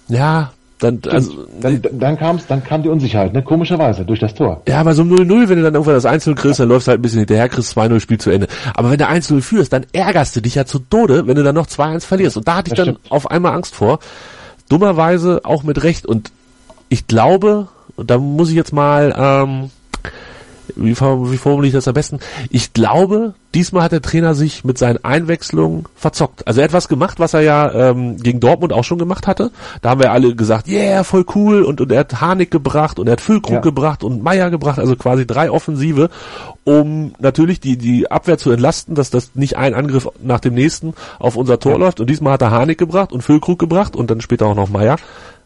[0.08, 3.42] ja, dann, also, Dann, dann kam's, dann kam die Unsicherheit, ne?
[3.42, 4.62] Komischerweise, durch das Tor.
[4.66, 6.92] ja, bei so einem 0-0, wenn du dann irgendwann das 1-0 kriegst, dann läufst du
[6.92, 8.48] halt ein bisschen hinterher, kriegst 2-0 Spiel zu Ende.
[8.72, 11.54] Aber wenn du 1-0 führst, dann ärgerst du dich ja zu Tode, wenn du dann
[11.54, 12.38] noch 2-1 verlierst.
[12.38, 13.12] Und da hatte ich Das dann stimmt.
[13.12, 13.98] auf einmal Angst vor.
[14.70, 16.06] Dummerweise auch mit Recht.
[16.06, 16.32] Und
[16.88, 19.70] ich glaube, da muss ich jetzt mal, ähm,
[20.76, 22.20] wie, wie formuliere ich das am besten?
[22.50, 26.46] Ich glaube, diesmal hat der Trainer sich mit seinen Einwechslungen verzockt.
[26.46, 29.50] Also er hat was gemacht, was er ja ähm, gegen Dortmund auch schon gemacht hatte.
[29.82, 31.62] Da haben wir alle gesagt, yeah, voll cool.
[31.62, 33.60] Und, und er hat Harnik gebracht und er hat Füllkrug Ja.
[33.60, 34.78] gebracht und Meier gebracht.
[34.78, 36.10] Also quasi drei Offensive,
[36.64, 40.94] um natürlich die, die Abwehr zu entlasten, dass das nicht ein Angriff nach dem nächsten
[41.18, 42.00] auf unser Tor läuft.
[42.00, 44.96] Und diesmal hat er Harnik gebracht und Füllkrug gebracht und dann später auch noch Meier.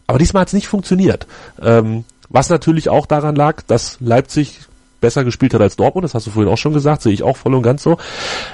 [0.07, 1.27] Aber diesmal hat es nicht funktioniert.
[1.63, 4.61] Ähm, was natürlich auch daran lag, dass Leipzig
[5.05, 7.37] besser gespielt hat als Dortmund, das hast du vorhin auch schon gesagt, sehe ich auch
[7.37, 7.99] voll und ganz so.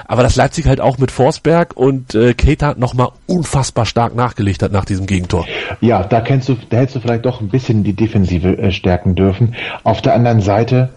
[0.05, 4.73] Aber dass Leipzig halt auch mit Forsberg und äh, Keita nochmal unfassbar stark nachgelegt hat
[4.73, 5.45] nach diesem Gegentor.
[5.79, 9.15] Ja, da kennst du, da hättest du vielleicht doch ein bisschen die Defensive äh, stärken
[9.15, 9.55] dürfen.
[9.83, 10.89] Auf der anderen Seite,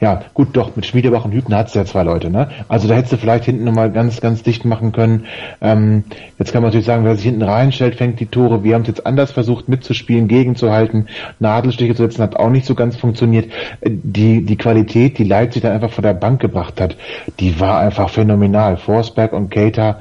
[0.00, 2.48] ja, gut, doch, mit Schmiedebach und Hübner hat's ja zwei Leute, ne?
[2.68, 5.24] Also da hättest du vielleicht hinten nochmal ganz, ganz dicht machen können.
[5.60, 6.04] Ähm,
[6.38, 8.62] jetzt kann man natürlich sagen, wer sich hinten reinstellt, fängt die Tore.
[8.62, 11.08] Wir haben es jetzt anders versucht mitzuspielen, gegenzuhalten.
[11.40, 13.50] Nadelstiche zu setzen hat auch nicht so ganz funktioniert.
[13.80, 16.96] Äh, Die, die Qualität, die Leipzig dann einfach vor der Bank gebracht hat,
[17.40, 18.76] die war einfach phänomenal.
[18.76, 20.00] Forsberg und Keita,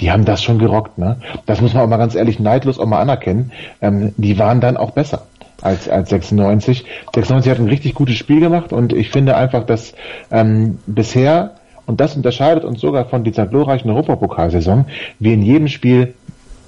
[0.00, 1.18] die haben das schon gerockt, ne?
[1.46, 3.52] Das muss man auch mal ganz ehrlich neidlos auch mal anerkennen.
[3.80, 5.26] Ähm, die waren dann auch besser
[5.62, 6.84] als, als 96.
[7.14, 9.94] 96 hat ein richtig gutes Spiel gemacht und ich finde einfach, dass
[10.30, 11.52] ähm, bisher,
[11.86, 14.86] und das unterscheidet uns sogar von dieser glorreichen Europapokalsaison,
[15.18, 16.14] wir in jedem Spiel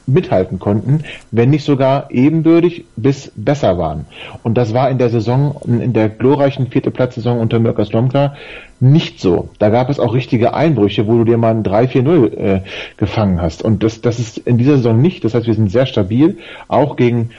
[0.06, 4.06] mithalten konnten, wenn nicht sogar ebenbürtig bis besser waren.
[4.42, 8.34] Und das war in der Saison, in der glorreichen vierte Platzsaison unter Mirka Slomka
[8.80, 9.48] nicht so.
[9.58, 12.60] Da gab es auch richtige Einbrüche, wo du dir mal ein 3-4-0 äh,
[12.96, 13.62] gefangen hast.
[13.62, 15.24] Und das, das ist in dieser Saison nicht.
[15.24, 17.30] Das heißt, wir sind sehr stabil, auch gegen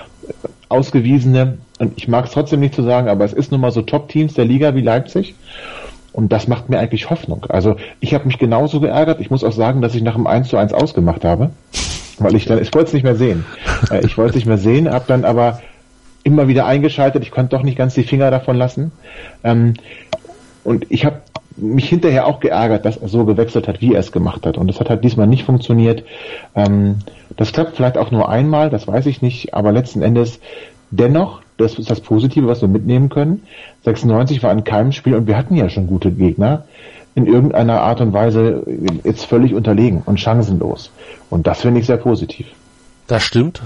[0.70, 3.82] ausgewiesene, und ich mag es trotzdem nicht zu sagen, aber es ist nun mal so
[3.82, 5.36] Top-Teams der Liga wie Leipzig.
[6.14, 7.46] Und das macht mir eigentlich Hoffnung.
[7.50, 9.20] Also ich habe mich genauso geärgert.
[9.20, 11.50] Ich muss auch sagen, dass ich nach dem 1 zu 1 ausgemacht habe.
[12.20, 13.46] Weil ich dann, ich wollte es nicht mehr sehen.
[13.92, 15.60] Äh, ich wollte es nicht mehr sehen, habe dann aber
[16.24, 17.24] immer wieder eingeschaltet.
[17.24, 18.94] Ich konnte doch nicht ganz die Finger davon lassen.
[19.44, 19.74] Ähm,
[20.66, 21.22] und ich habe
[21.58, 24.58] mich hinterher auch geärgert, dass er so gewechselt hat, wie er es gemacht hat.
[24.58, 26.04] Und das hat halt diesmal nicht funktioniert.
[26.54, 26.98] Ähm,
[27.38, 30.40] das klappt vielleicht auch nur einmal, das weiß ich nicht, aber letzten Endes
[30.92, 33.44] dennoch, das ist das Positive, was wir mitnehmen können.
[33.84, 36.66] 96 war in keinem Spiel und wir hatten ja schon gute Gegner
[37.14, 38.64] in irgendeiner Art und Weise
[39.06, 40.92] jetzt völlig unterlegen und chancenlos.
[41.30, 42.48] Und das finde ich sehr positiv.
[43.08, 43.62] Das stimmt.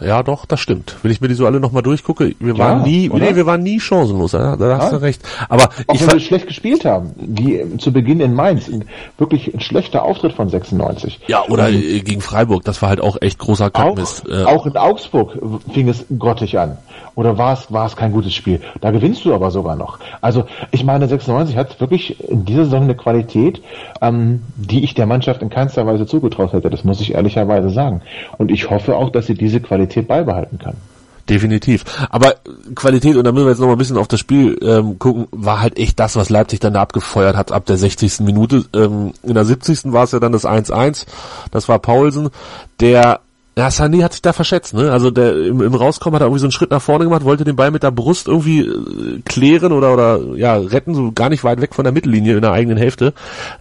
[0.00, 0.96] Ja, doch, das stimmt.
[1.02, 3.24] Wenn ich mir die so alle nochmal durchgucke, wir Ja, waren nie, oder?
[3.24, 5.22] nee, wir waren nie chancenlos, ja, da hast du recht.
[5.48, 8.70] Aber Auch ich wenn wir schlecht gespielt haben, wie zu Beginn in Mainz,
[9.18, 11.20] wirklich ein schlechter Auftritt von 96.
[11.28, 14.28] ja, oder äh, gegen Freiburg, das war halt auch echt großer Auch, Kackmist.
[14.28, 15.38] Äh, auch in Augsburg
[15.72, 16.78] fing es grottig an.
[17.14, 18.60] Oder war es, war es kein gutes Spiel?
[18.82, 19.98] Da gewinnst du aber sogar noch.
[20.20, 23.62] Also ich meine, 96 hat wirklich in dieser Saison eine Qualität,
[24.02, 26.68] ähm, die ich der Mannschaft in keinster Weise zugetraut hätte.
[26.68, 28.02] Das muss ich ehrlicherweise sagen.
[28.36, 30.74] Und ich hoffe auch, dass sie diese Qualität beibehalten kann.
[31.28, 31.84] Definitiv.
[32.10, 32.34] Aber
[32.74, 35.26] Qualität, und da müssen wir jetzt noch mal ein bisschen auf das Spiel ähm, gucken,
[35.32, 38.20] war halt echt das, was Leipzig dann da abgefeuert hat ab der 60.
[38.20, 38.64] Minute.
[38.74, 39.92] Ähm, in der 70.
[39.92, 41.06] war es ja dann das 1-1.
[41.50, 42.30] Das war Paulsen,
[42.80, 43.20] der
[43.58, 44.92] ja, Sané hat sich da verschätzt, ne?
[44.92, 47.44] Also der im, im Rauskommen hat er irgendwie so einen Schritt nach vorne gemacht, wollte
[47.44, 51.42] den Ball mit der Brust irgendwie äh, klären oder oder ja retten, so gar nicht
[51.42, 53.14] weit weg von der Mittellinie in der eigenen Hälfte.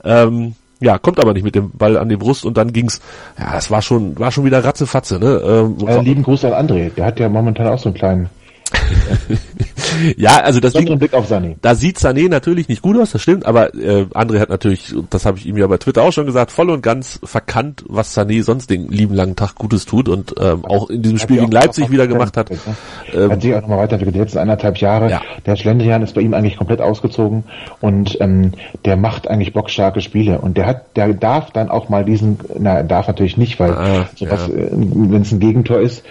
[0.04, 3.02] Ähm, ja, kommt aber nicht mit dem Ball an die Brust und dann ging's,
[3.40, 5.42] ja, das war schon, war schon wieder Ratzefatze, ne?
[5.44, 6.92] Ähm, Äh, lieben Gruß an André.
[6.96, 8.30] Der hat ja momentan auch so einen kleinen
[10.18, 11.56] ja, also das besonderen Blick auf Sané.
[11.62, 15.26] Da sieht Sané natürlich nicht gut aus, das stimmt, aber äh, André hat natürlich, das
[15.26, 18.44] habe ich ihm ja bei Twitter auch schon gesagt, voll und ganz verkannt, was Sané
[18.44, 21.90] sonst den lieben langen Tag Gutes tut und ähm, auch in diesem Spiel gegen Leipzig
[21.90, 22.50] wieder gemacht hat.
[22.50, 23.34] weiterentwickelt, Ähm, ne?
[23.34, 24.16] Hat sich auch nochmal weiterentwickelt.
[24.16, 25.10] Die letzten eineinhalb Jahre.
[25.10, 25.22] Ja.
[25.46, 27.44] Der Schlendrian ist bei ihm eigentlich komplett ausgezogen
[27.82, 28.52] und ähm,
[28.86, 32.78] der macht eigentlich bockstarke Spiele und der hat, der darf dann auch mal diesen, na,
[32.78, 36.04] er darf natürlich nicht, weil Ah, sowas, äh, wenn es ein Gegentor ist,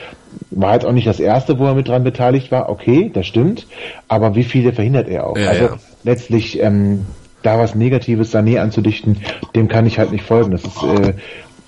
[0.56, 2.68] war jetzt auch nicht das erste, wo er mit dran beteiligt war.
[2.68, 3.66] Okay, das stimmt,
[4.08, 5.36] aber wie viele verhindert er auch?
[5.36, 5.76] Ja, also ja.
[6.04, 7.06] letztlich ähm,
[7.42, 9.18] da was Negatives Sané anzudichten,
[9.54, 10.50] dem kann ich halt nicht folgen.
[10.50, 11.14] Das ist äh,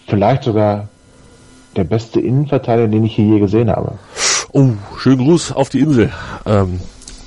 [0.09, 0.89] vielleicht sogar
[1.77, 3.93] der beste Innenverteidiger, den ich hier je gesehen habe.
[4.53, 6.11] oh, schönen Gruß auf die Insel
[6.47, 6.81] ähm,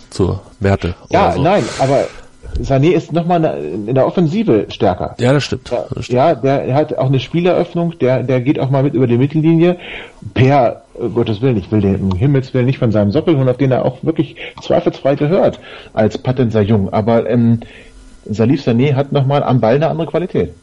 [0.09, 0.95] zur Merte.
[1.09, 1.41] Ja, so.
[1.41, 2.07] nein, aber
[2.59, 3.43] Sané ist nochmal
[3.87, 5.15] in der Offensive stärker.
[5.19, 5.69] Ja, das stimmt.
[5.69, 6.17] Ja, Das stimmt.
[6.17, 9.77] ja, der hat auch eine Spieleröffnung, der, der geht auch mal mit über die Mittellinie.
[10.33, 13.49] Per äh, Gottes Willen, ich will den um Himmels Willen nicht von seinem Sockel holen,
[13.49, 15.59] auf den er auch wirklich zweifelsfrei gehört
[15.93, 16.91] als Patenser Jung.
[16.91, 17.59] Aber ähm,
[18.25, 20.53] Salif Sané hat nochmal am Ball eine andere Qualität.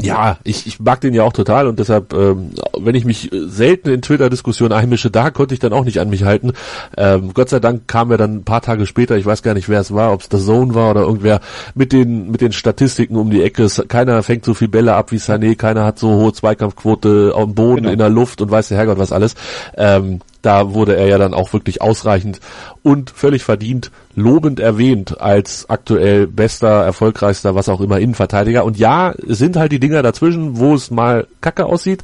[0.00, 3.48] Ja, ich, ich mag den ja auch total und deshalb, ähm, wenn ich mich äh,
[3.48, 6.52] selten in Twitter-Diskussionen einmische, da konnte ich dann auch nicht an mich halten.
[6.96, 9.68] Ähm, Gott sei Dank kam er dann ein paar Tage später, ich weiß gar nicht,
[9.68, 11.40] wer es war, ob es der Zone war oder irgendwer,
[11.74, 13.66] mit den mit den Statistiken um die Ecke.
[13.88, 17.78] Keiner fängt so viel Bälle ab wie Sané, keiner hat so hohe Zweikampfquote am Boden,
[17.78, 17.90] Genau.
[17.90, 19.34] in der Luft und weiß der Herrgott was alles.
[19.76, 22.40] Ähm, da wurde er ja dann auch wirklich ausreichend
[22.82, 28.64] und völlig verdient lobend erwähnt als aktuell bester, erfolgreichster, was auch immer Innenverteidiger.
[28.64, 32.02] Und ja, sind halt die Dinger dazwischen, wo es mal kacke aussieht.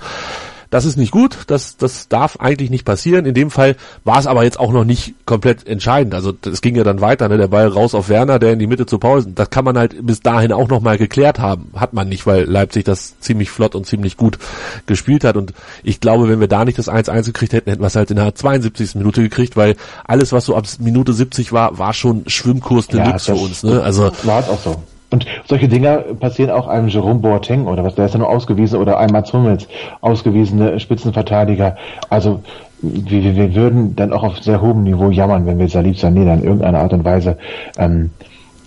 [0.75, 3.27] Das ist nicht gut, das, das darf eigentlich nicht passieren.
[3.27, 6.17] In dem Fall war es aber jetzt auch noch nicht komplett entscheidend.
[6.17, 7.39] Also es ging ja dann weiter, ne?
[7.39, 9.37] der Ball raus auf Werner, der in die Mitte zu Pausen.
[9.37, 11.71] Das kann man halt bis dahin auch noch mal geklärt haben.
[11.77, 14.41] Hat man nicht, weil Leipzig das ziemlich flott und ziemlich gut
[14.87, 15.37] gespielt hat.
[15.37, 18.11] Und ich glaube, wenn wir da nicht das 1-1 gekriegt hätten, hätten wir es halt
[18.11, 18.97] in der 72.
[18.97, 23.27] Minute gekriegt, weil alles, was so ab Minute 70 war, war schon Schwimmkurs Deluxe das
[23.27, 23.63] für uns.
[23.63, 23.81] Ne?
[23.81, 24.83] Also war es auch so.
[25.15, 28.81] Und solche Dinger passieren auch einem Jerome Boateng oder was, der ist ja nur ausgewiesen,
[28.81, 29.69] oder einem Mats Hummels,
[30.01, 31.77] ausgewiesene Spitzenverteidiger.
[32.11, 32.41] Also
[32.83, 36.41] wir, wir- würden dann auch auf sehr hohem Niveau jammern, wenn wir Salif Sané dann
[36.41, 37.39] in irgendeiner Art und Weise
[37.79, 38.11] ähm,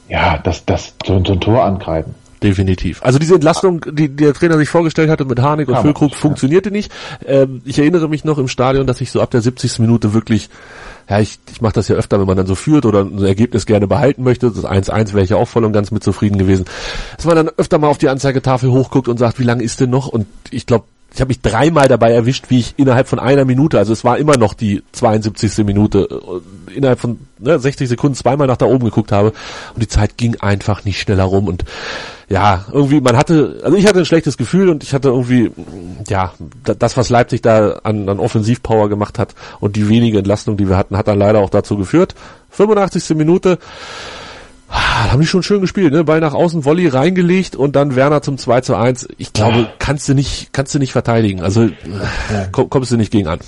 [0.07, 2.15] ja, das, das so, so ein Tor ankreiden.
[2.43, 3.01] Definitiv.
[3.03, 6.91] Also diese Entlastung, die der Trainer sich vorgestellt hatte mit Harnik und Füllkrug, funktionierte nicht.
[7.25, 9.79] Ähm, ich erinnere mich noch im Stadion, dass ich so ab der 70.
[9.79, 10.49] Minute wirklich,
[11.09, 13.65] ja, ich, ich mache das ja öfter, wenn man dann so führt oder ein Ergebnis
[13.65, 14.51] gerne behalten möchte.
[14.51, 16.65] Das 1-1 wäre ich ja auch voll und ganz mit zufrieden gewesen.
[17.15, 19.89] Dass man dann öfter mal auf die Anzeigetafel hochguckt und sagt, wie lange ist denn
[19.89, 20.07] noch?
[20.07, 20.85] Und ich glaube,
[21.17, 24.19] ich habe mich dreimal dabei erwischt, wie ich innerhalb von einer Minute, also es war
[24.19, 25.65] immer noch die 72.
[25.65, 26.07] Minute,
[26.69, 29.29] äh, innerhalb von ne, 60 Sekunden zweimal nach da oben geguckt habe
[29.73, 31.65] und die Zeit ging einfach nicht schneller rum und
[32.29, 35.49] ja, irgendwie, man hatte, also ich hatte ein schlechtes Gefühl und ich hatte irgendwie,
[36.07, 40.55] ja, da- das, was Leipzig da an, an Offensivpower gemacht hat und die wenige Entlastung,
[40.55, 42.13] die wir hatten, hat dann leider auch dazu geführt.
[42.51, 43.15] 85.
[43.17, 43.57] Minute,
[44.69, 46.03] haben die schon schön gespielt, ne?
[46.03, 49.07] Ball nach außen, Volley reingelegt und dann Werner zum 2 zu 1.
[49.17, 51.41] Ich glaube, kannst du nicht, kannst du nicht verteidigen.
[51.41, 51.71] Also äh,
[52.51, 53.39] komm, kommst du nicht gegen an.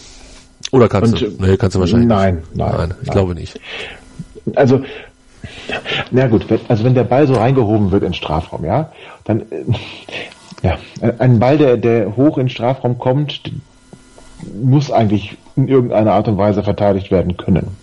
[0.72, 1.46] Oder kannst Und, du?
[1.46, 2.56] Nee, kannst du wahrscheinlich nein, nicht.
[2.56, 2.94] nein, nein.
[3.02, 3.14] Ich nein.
[3.14, 3.60] glaube nicht.
[4.56, 4.82] Also,
[6.12, 8.92] na gut, wenn, also wenn der Ball so reingehoben wird in Strafraum, ja,
[9.26, 9.66] dann, äh,
[10.64, 10.78] ja,
[11.20, 13.42] ein Ball, der, der hoch in Strafraum kommt,
[14.62, 17.76] muss eigentlich in irgendeiner Art und Weise verteidigt werden können.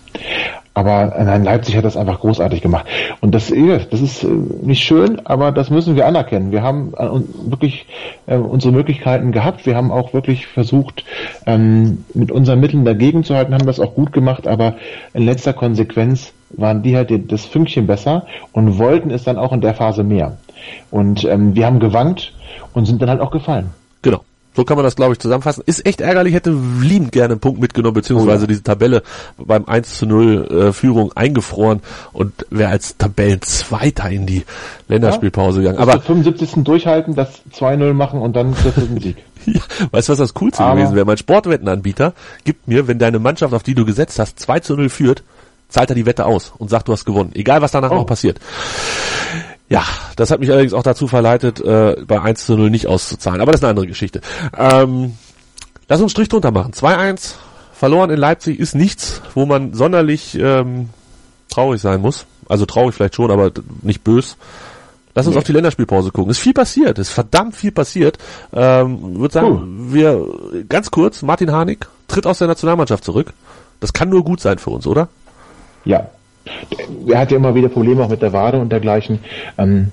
[0.77, 2.85] Aber äh, nein, Leipzig hat das einfach großartig gemacht.
[3.19, 6.51] Und das, das ist äh, nicht schön, aber das müssen wir anerkennen.
[6.51, 7.09] Wir haben äh,
[7.49, 7.87] wirklich
[8.27, 9.65] unsere Möglichkeiten gehabt.
[9.65, 11.03] Wir haben auch wirklich versucht,
[11.47, 14.75] ähm, mit unseren Mitteln dagegen zu halten, haben das auch gut gemacht, aber
[15.15, 19.61] in letzter Konsequenz waren die halt das Fünkchen besser und wollten es dann auch in
[19.61, 20.37] der Phase mehr.
[20.91, 22.33] Und ähm, wir haben gewankt
[22.73, 23.71] und sind dann halt auch gefallen.
[24.03, 24.21] Genau.
[24.57, 25.61] So kann man das, glaube ich, zusammenfassen.
[25.67, 26.49] Ist echt ärgerlich, hätte
[26.81, 28.47] liebend gerne einen Punkt mitgenommen, beziehungsweise oh ja.
[28.47, 29.03] diese Tabelle
[29.37, 34.45] beim 1 zu 0 äh, Führung eingefroren und wäre als Tabellenzweiter in die
[34.87, 35.77] Länderspielpause gegangen.
[35.77, 36.63] Aber 75.
[36.63, 39.17] durchhalten, das 2-0 machen und dann der Sieg.
[39.45, 41.05] ja, weißt du, was das Coolste Aber gewesen wäre?
[41.05, 44.89] Mein Sportwettenanbieter gibt mir, wenn deine Mannschaft, auf die du gesetzt hast, 2 zu 0
[44.89, 45.21] führt,
[45.69, 47.29] zahlt er die Wette aus und sagt, du hast gewonnen.
[47.35, 47.95] Egal, was danach oh.
[47.97, 48.39] noch passiert.
[49.69, 49.83] Ja,
[50.15, 53.41] das hat mich allerdings auch dazu verleitet, äh, bei 1 zu 0 nicht auszuzahlen.
[53.41, 54.21] Aber das ist eine andere Geschichte.
[54.57, 55.17] Ähm,
[55.89, 56.71] lass uns Strich drunter machen.
[56.71, 57.33] 2-1
[57.73, 60.89] verloren in Leipzig ist nichts, wo man sonderlich ähm,
[61.49, 62.25] traurig sein muss.
[62.47, 63.51] Also traurig vielleicht schon, aber
[63.81, 64.37] nicht bös.
[65.15, 65.39] Lass uns nee.
[65.39, 66.31] auf die Länderspielpause gucken.
[66.31, 68.17] Ist viel passiert, ist verdammt viel passiert.
[68.53, 69.93] Ähm, würde sagen, cool.
[69.93, 70.27] wir
[70.69, 73.33] ganz kurz, Martin Harnik tritt aus der Nationalmannschaft zurück.
[73.79, 75.09] Das kann nur gut sein für uns, oder?
[75.85, 76.09] Ja,
[77.07, 79.19] er hat ja immer wieder Probleme auch mit der Wade und dergleichen.
[79.57, 79.91] Ähm,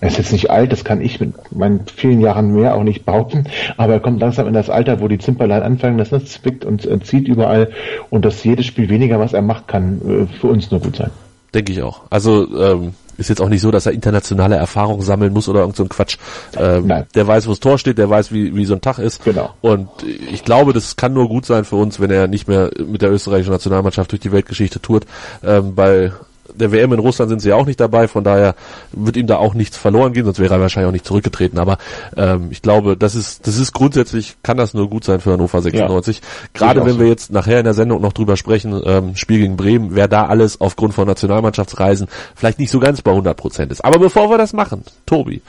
[0.00, 3.06] er ist jetzt nicht alt, das kann ich mit meinen vielen Jahren mehr auch nicht
[3.06, 3.44] behaupten,
[3.78, 7.00] aber er kommt langsam in das Alter, wo die Zimperlein anfangen, das zwickt und äh,
[7.00, 7.70] zieht überall
[8.10, 11.10] und dass jedes Spiel weniger, was er macht, kann äh, für uns nur gut sein.
[11.54, 12.02] Denke ich auch.
[12.10, 15.76] Also ähm, ist jetzt auch nicht so, dass er internationale Erfahrung sammeln muss oder irgend
[15.76, 16.18] so ein Quatsch.
[16.56, 17.06] Ähm, Nein.
[17.14, 19.24] Der weiß, wo das Tor steht, der weiß, wie, wie so ein Tag ist.
[19.24, 19.54] Genau.
[19.60, 23.02] Und ich glaube, das kann nur gut sein für uns, wenn er nicht mehr mit
[23.02, 25.06] der österreichischen Nationalmannschaft durch die Weltgeschichte tourt.
[25.42, 26.12] Ähm, bei
[26.52, 28.54] der WM in Russland sind sie ja auch nicht dabei, von daher
[28.92, 31.58] wird ihm da auch nichts verloren gehen, sonst wäre er wahrscheinlich auch nicht zurückgetreten.
[31.58, 31.78] Aber
[32.16, 35.62] ähm, ich glaube, das ist, das ist grundsätzlich, kann das nur gut sein für Hannover
[35.62, 36.16] 96.
[36.16, 39.56] Ja, Gerade wenn wir jetzt nachher in der Sendung noch drüber sprechen, ähm, Spiel gegen
[39.56, 43.84] Bremen, wer da alles aufgrund von Nationalmannschaftsreisen vielleicht nicht so ganz bei 100 Prozent ist.
[43.84, 45.42] Aber bevor wir das machen, Tobi,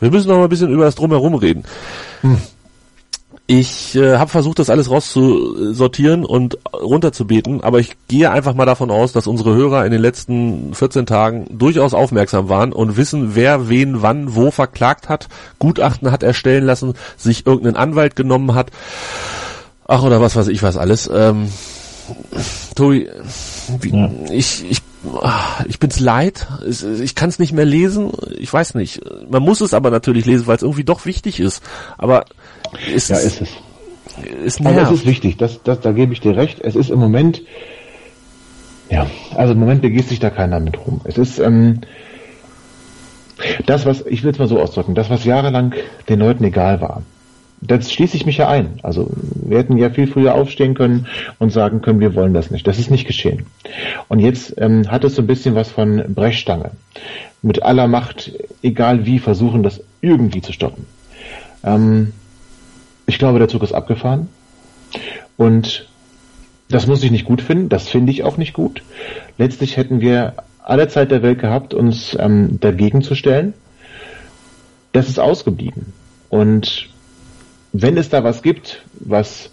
[0.00, 1.64] wir müssen noch mal ein bisschen über das Drumherum reden.
[2.22, 2.38] Hm.
[3.48, 8.90] Ich äh, habe versucht, das alles rauszusortieren und runterzubeten, aber ich gehe einfach mal davon
[8.90, 13.68] aus, dass unsere Hörer in den letzten 14 Tagen durchaus aufmerksam waren und wissen, wer
[13.68, 15.28] wen wann wo verklagt hat,
[15.60, 18.70] Gutachten hat erstellen lassen, sich irgendeinen Anwalt genommen hat.
[19.86, 21.08] Ach oder was weiß ich was alles.
[21.12, 21.48] Ähm,
[22.74, 23.08] Tobi,
[23.80, 24.82] wie, ich, ich,
[25.20, 26.46] ah, ich bin's leid.
[26.66, 28.12] Ich, ich kann es nicht mehr lesen.
[28.38, 29.00] Ich weiß nicht.
[29.30, 31.62] Man muss es aber natürlich lesen, weil es irgendwie doch wichtig ist.
[31.96, 32.24] Aber
[32.94, 33.48] ist ja, ist es.
[34.44, 36.60] Ist also es ist wichtig, das, das, da gebe ich dir recht.
[36.60, 37.42] Es ist im Moment,
[38.90, 41.00] ja, also im Moment begeht sich da keiner mit rum.
[41.04, 41.80] Es ist ähm,
[43.66, 45.74] das, was, ich will es mal so ausdrücken, das, was jahrelang
[46.08, 47.02] den Leuten egal war.
[47.60, 48.78] Das schließe ich mich ja ein.
[48.82, 51.06] Also wir hätten ja viel früher aufstehen können
[51.38, 52.66] und sagen können, wir wollen das nicht.
[52.66, 53.46] Das ist nicht geschehen.
[54.08, 56.72] Und jetzt ähm, hat es so ein bisschen was von Brechstange.
[57.42, 60.86] Mit aller Macht, egal wie, versuchen das irgendwie zu stoppen.
[61.64, 62.12] Ähm,
[63.06, 64.28] ich glaube, der Zug ist abgefahren.
[65.36, 65.88] Und
[66.68, 67.68] das muss ich nicht gut finden.
[67.68, 68.82] Das finde ich auch nicht gut.
[69.38, 73.54] Letztlich hätten wir alle Zeit der Welt gehabt, uns ähm, dagegen zu stellen.
[74.92, 75.92] Das ist ausgeblieben.
[76.28, 76.88] Und
[77.72, 79.50] wenn es da was gibt, was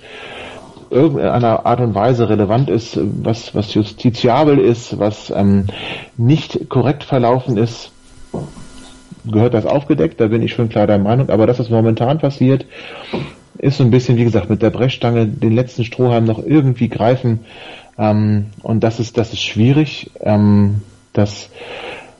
[0.89, 5.67] irgendeiner Art und Weise relevant ist, was, was justiziabel ist, was ähm,
[6.17, 7.91] nicht korrekt verlaufen ist,
[9.25, 12.65] gehört das aufgedeckt, da bin ich schon klar der Meinung, aber das, was momentan passiert,
[13.63, 17.39] ist so ein bisschen, wie gesagt, mit der Brechstange den letzten Strohhalm noch irgendwie greifen.
[17.97, 20.11] Ähm, und das ist, das ist schwierig.
[20.19, 20.81] Ähm,
[21.13, 21.49] das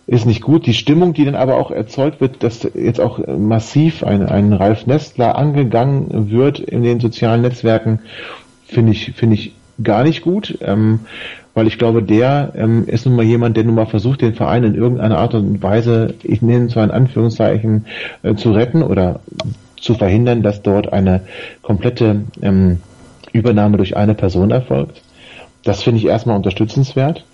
[0.08, 0.65] ist nicht gut.
[0.65, 4.86] Die Stimmung, die dann aber auch erzeugt wird, dass jetzt auch massiv ein, ein Ralf
[4.86, 7.99] Nestler angegangen wird in den sozialen Netzwerken,
[8.65, 10.58] finde ich, finde ich gar nicht gut.
[10.62, 11.01] Ähm,
[11.53, 14.63] weil ich glaube, der ähm, ist nun mal jemand, der nun mal versucht, den Verein
[14.63, 17.86] in irgendeiner Art und Weise, ich nenne es zwar in Anführungszeichen,
[18.23, 19.19] äh, zu retten oder
[19.84, 21.22] zu verhindern, dass dort eine
[21.62, 22.80] komplette ähm,
[23.34, 25.02] Übernahme durch eine Person erfolgt.
[25.63, 27.26] Das finde ich erstmal unterstützenswert.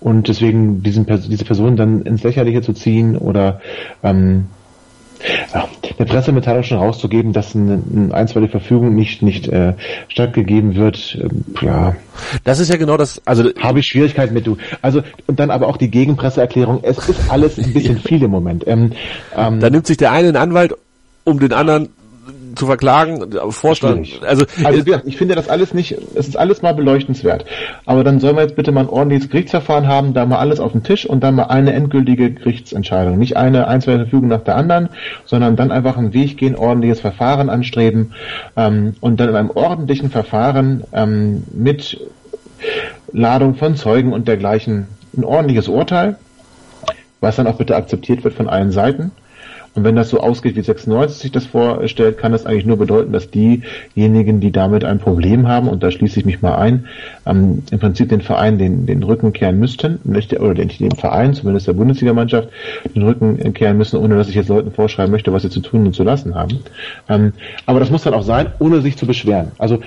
[0.00, 3.60] Und deswegen diesen, diese Person dann ins Lächerliche zu ziehen oder
[4.02, 4.46] ähm,
[5.52, 9.74] ja, eine Pressemitteilung schon rauszugeben, dass eine, eine einstweilige Verfügung nicht nicht äh,
[10.08, 11.96] stattgegeben wird, ähm, ja.
[12.44, 14.56] Das ist ja genau das, also habe ich Schwierigkeiten mit du.
[14.80, 16.80] Also und dann aber auch die Gegenpresseerklärung.
[16.82, 18.66] Es ist alles ein bisschen viel im Moment.
[18.66, 18.92] Ähm,
[19.36, 20.74] ähm, da nimmt sich der eine einen Anwalt
[21.24, 21.90] um den anderen
[22.56, 27.44] zu verklagen, Vorstand, also, also ich finde das alles nicht, es ist alles mal beleuchtenswert.
[27.86, 30.72] Aber dann sollen wir jetzt bitte mal ein ordentliches Gerichtsverfahren haben, da mal alles auf
[30.72, 33.18] den Tisch und dann mal eine endgültige Gerichtsentscheidung.
[33.18, 34.88] Nicht eine einzelne Verfügung nach der anderen,
[35.24, 38.14] sondern dann einfach einen Weg gehen, ordentliches Verfahren anstreben
[38.56, 42.00] ähm, und dann in einem ordentlichen Verfahren ähm, mit
[43.12, 46.16] Ladung von Zeugen und dergleichen ein ordentliches Urteil,
[47.20, 49.12] was dann auch bitte akzeptiert wird von allen Seiten
[49.74, 53.12] Und wenn das so ausgeht, wie 96 sich das vorstellt, kann das eigentlich nur bedeuten,
[53.12, 56.86] dass diejenigen, die damit ein Problem haben, und da schließe ich mich mal ein,
[57.24, 61.68] ähm, im Prinzip den Verein den, den Rücken kehren müssten, oder den, den Verein, zumindest
[61.68, 62.48] der Bundesligamannschaft,
[62.94, 65.86] den Rücken kehren müssen, ohne dass ich jetzt Leuten vorschreiben möchte, was sie zu tun
[65.86, 66.60] und zu lassen haben.
[67.08, 67.32] Ähm,
[67.66, 69.52] aber das muss dann auch sein, ohne sich zu beschweren.
[69.58, 69.78] Also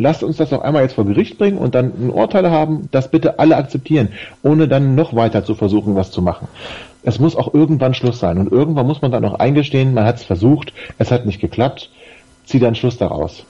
[0.00, 3.10] lasst uns das noch einmal jetzt vor Gericht bringen und dann ein Urteil haben, das
[3.10, 4.08] bitte alle akzeptieren,
[4.42, 6.48] ohne dann noch weiter zu versuchen, was zu machen.
[7.02, 10.16] Es muss auch irgendwann Schluss sein und irgendwann muss man dann auch eingestehen, man hat
[10.16, 11.90] es versucht, es hat nicht geklappt,
[12.44, 13.44] zieht dann Schluss daraus.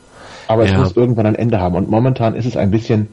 [0.48, 0.72] Aber ja.
[0.72, 3.09] es muss irgendwann ein Ende haben und momentan ist es ein bisschen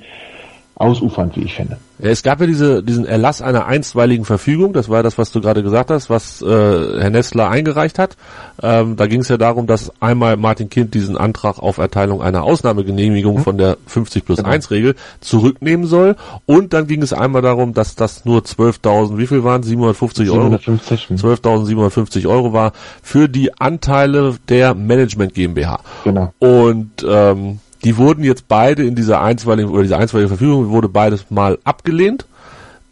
[0.80, 1.78] ausufernd, wie ich finde.
[2.00, 5.42] Ja, es gab ja diese, diesen Erlass einer einstweiligen Verfügung, das war das, was du
[5.42, 8.16] gerade gesagt hast, was äh, Herr Nestler eingereicht hat.
[8.62, 12.44] Ähm, da ging es ja darum, dass einmal Martin Kind diesen Antrag auf Erteilung einer
[12.44, 13.42] Ausnahmegenehmigung mhm.
[13.42, 14.50] von der 50 plus genau.
[14.50, 16.16] 1 Regel zurücknehmen soll.
[16.46, 20.56] Und dann ging es einmal darum, dass das nur 12.000, wie viel waren 750 Euro?
[20.56, 22.30] 12.750 hm.
[22.30, 25.80] Euro war für die Anteile der Management GmbH.
[26.04, 26.34] Genau.
[26.40, 31.30] Und ähm, die wurden jetzt beide in dieser einstweiligen oder dieser einstweiligen Verfügung wurde beides
[31.30, 32.26] mal abgelehnt.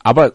[0.04, 0.34] Aber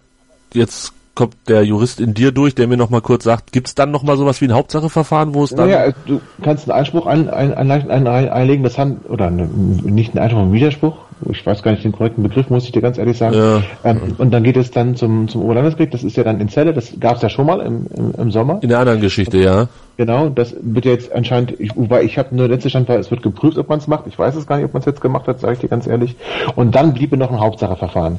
[0.53, 3.75] jetzt kommt der Jurist in dir durch, der mir noch mal kurz sagt, gibt es
[3.75, 5.69] dann noch mal sowas wie ein Hauptsacheverfahren, wo es dann...
[5.69, 10.15] Ja, du kannst einen Einspruch ein, ein, ein, ein, einlegen, das haben, oder ne, nicht
[10.15, 10.97] einen Einspruch, einen Widerspruch,
[11.31, 13.37] ich weiß gar nicht den korrekten Begriff, muss ich dir ganz ehrlich sagen.
[13.37, 13.63] Ja.
[13.85, 16.73] Ähm, und dann geht es dann zum, zum Oberlandesgericht, das ist ja dann in Zelle,
[16.73, 18.59] das gab es ja schon mal im, im, im Sommer.
[18.63, 19.69] In der anderen Geschichte, ja.
[20.01, 23.23] Genau, das wird jetzt anscheinend, ich, wobei ich habe nur letzte Stand war, es wird
[23.23, 24.07] geprüft, ob man es macht.
[24.07, 25.87] Ich weiß es gar nicht, ob man es jetzt gemacht hat, sage ich dir ganz
[25.87, 26.17] ehrlich.
[26.57, 28.19] Und dann bliebe noch ein Hauptsacheverfahren.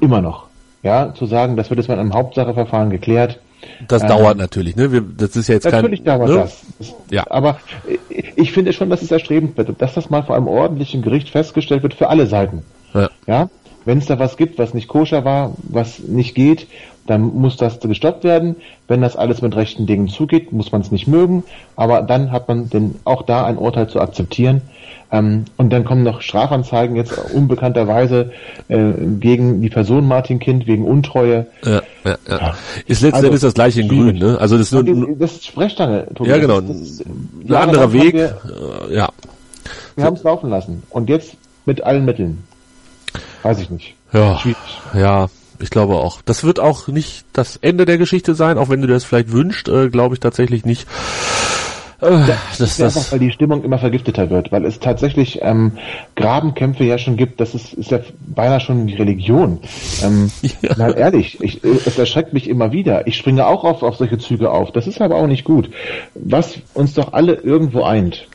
[0.00, 0.46] Immer noch.
[0.82, 3.38] Ja, zu sagen, das wird jetzt mal im Hauptsacheverfahren geklärt.
[3.86, 4.92] Das ähm, dauert natürlich, ne?
[4.92, 6.36] Wir, das ist ja jetzt natürlich kein, dauert ne?
[6.36, 6.62] das.
[6.78, 6.94] das.
[7.10, 7.24] Ja.
[7.28, 7.60] Aber
[8.08, 11.82] ich finde schon, dass es erstrebend wird, dass das mal vor einem ordentlichen Gericht festgestellt
[11.82, 12.62] wird für alle Seiten.
[12.94, 13.10] Ja.
[13.26, 13.50] ja?
[13.84, 16.66] Wenn es da was gibt, was nicht koscher war, was nicht geht,
[17.06, 18.56] dann muss das gestoppt werden.
[18.88, 21.44] Wenn das alles mit rechten Dingen zugeht, muss man es nicht mögen,
[21.76, 24.62] aber dann hat man denn auch da ein Urteil zu akzeptieren.
[25.12, 28.32] Ähm, und dann kommen noch Strafanzeigen jetzt unbekannterweise
[28.68, 31.46] äh, gegen die Person Martin Kind wegen Untreue.
[31.64, 32.54] Ja, ja, ja.
[32.86, 34.38] Ist letztendlich also, das gleiche in Grün, ne?
[34.38, 36.06] Also das ist nur das ist Sprechstange.
[36.14, 36.36] Tobias.
[36.36, 36.60] Ja, genau.
[36.60, 38.14] Das, ein anderer Weg.
[38.14, 38.38] Wir,
[38.88, 39.08] äh, ja.
[39.96, 40.04] Wir so.
[40.04, 41.34] haben es laufen lassen und jetzt
[41.66, 42.44] mit allen Mitteln.
[43.42, 43.94] Weiß ich nicht.
[44.12, 44.38] Ja.
[44.38, 44.58] Schwierig.
[44.94, 45.28] Ja.
[45.60, 46.22] Ich glaube auch.
[46.22, 49.68] Das wird auch nicht das Ende der Geschichte sein, auch wenn du das vielleicht wünscht,
[49.68, 50.86] äh, glaube ich tatsächlich nicht.
[52.00, 55.72] Äh, das, das, ist einfach, weil die Stimmung immer vergifteter wird, weil es tatsächlich ähm,
[56.16, 59.58] Grabenkämpfe ja schon gibt, das ist, ist ja beinahe schon die Religion.
[60.02, 60.30] Ähm,
[60.62, 60.76] ja.
[60.76, 63.06] Mal ehrlich, ich, es erschreckt mich immer wieder.
[63.06, 64.72] Ich springe auch auf, auf solche Züge auf.
[64.72, 65.70] Das ist aber auch nicht gut.
[66.14, 68.28] Was uns doch alle irgendwo eint,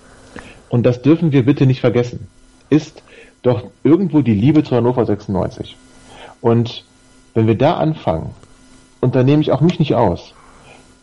[0.69, 2.27] und das dürfen wir bitte nicht vergessen,
[2.69, 3.01] ist
[3.41, 5.75] doch irgendwo die Liebe zu Hannover 96.
[6.41, 6.84] Und
[7.35, 8.31] wenn wir da anfangen,
[9.01, 10.33] und da nehme ich auch mich nicht aus,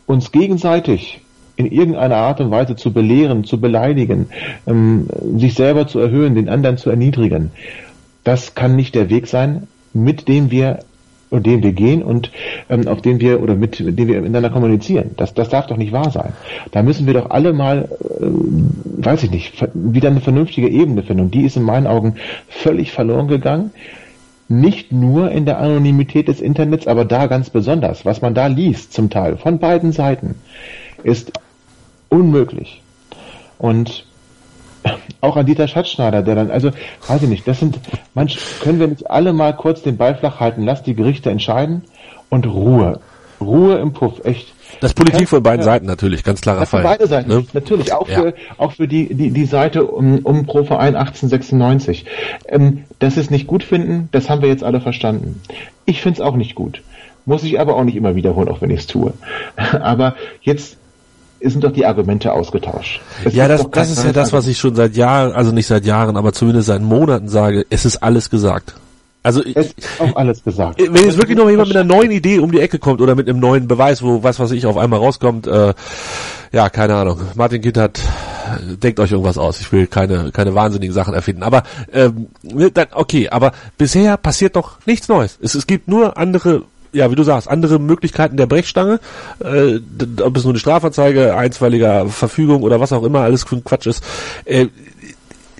[0.05, 1.21] uns gegenseitig
[1.55, 4.27] in irgendeiner Art und Weise zu belehren, zu beleidigen,
[4.67, 5.07] ähm,
[5.37, 7.51] sich selber zu erhöhen, den anderen zu erniedrigen,
[8.23, 10.79] das kann nicht der Weg sein, mit dem wir
[11.29, 12.31] und dem wir gehen und
[12.69, 15.11] ähm, auf dem wir oder mit, mit dem wir miteinander kommunizieren.
[15.17, 16.33] Das, das darf doch nicht wahr sein.
[16.71, 18.25] Da müssen wir doch alle mal, äh,
[19.03, 21.23] weiß ich nicht, wieder eine vernünftige Ebene finden.
[21.23, 22.15] Und die ist in meinen Augen
[22.49, 23.71] völlig verloren gegangen
[24.59, 28.05] nicht nur in der Anonymität des Internets, aber da ganz besonders.
[28.05, 30.35] Was man da liest, zum Teil, von beiden Seiten,
[31.03, 31.31] ist
[32.09, 32.81] unmöglich.
[33.57, 34.05] Und
[35.21, 36.71] auch an Dieter Schatzschneider, der dann, also,
[37.07, 37.79] weiß ich nicht, das sind,
[38.13, 41.83] manch, können wir nicht alle mal kurz den Ball flach halten, lass die Gerichte entscheiden
[42.29, 42.99] und Ruhe.
[43.41, 44.53] Ruhe im Puff, echt.
[44.79, 46.81] Das ist Politik von beiden Seiten natürlich, ganz klarer Fall.
[46.81, 47.45] Von beiden Seiten, ne?
[47.53, 48.21] natürlich, auch, ja.
[48.21, 52.05] für, auch für die, die, die Seite um, um Pro Verein 1896.
[52.47, 55.41] Ähm, dass sie es nicht gut finden, das haben wir jetzt alle verstanden.
[55.85, 56.81] Ich finde es auch nicht gut.
[57.25, 59.13] Muss ich aber auch nicht immer wiederholen, auch wenn ich es tue.
[59.71, 60.77] aber jetzt
[61.41, 63.01] sind doch die Argumente ausgetauscht.
[63.25, 65.85] Es ja, das, das ist ja das, was ich schon seit Jahren, also nicht seit
[65.85, 67.65] Jahren, aber zumindest seit Monaten sage.
[67.69, 68.75] Es ist alles gesagt.
[69.23, 70.79] Also es ist auch alles gesagt.
[70.79, 73.29] Wenn jetzt wirklich noch jemand mit einer neuen Idee um die Ecke kommt oder mit
[73.29, 75.73] einem neuen Beweis, wo was was ich auf einmal rauskommt, äh,
[76.51, 77.21] ja, keine Ahnung.
[77.35, 78.01] Martin Kind hat
[78.83, 79.61] denkt euch irgendwas aus.
[79.61, 81.63] Ich will keine keine wahnsinnigen Sachen erfinden, aber
[81.93, 85.39] ähm, ne, dann okay, aber bisher passiert doch nichts Neues.
[85.41, 86.63] Es, es gibt nur andere
[86.93, 88.99] ja, wie du sagst, andere Möglichkeiten der Brechstange,
[89.43, 89.79] äh,
[90.21, 94.03] ob es nur eine Strafanzeige, einstweiliger Verfügung oder was auch immer alles Quatsch ist.
[94.45, 94.67] Äh,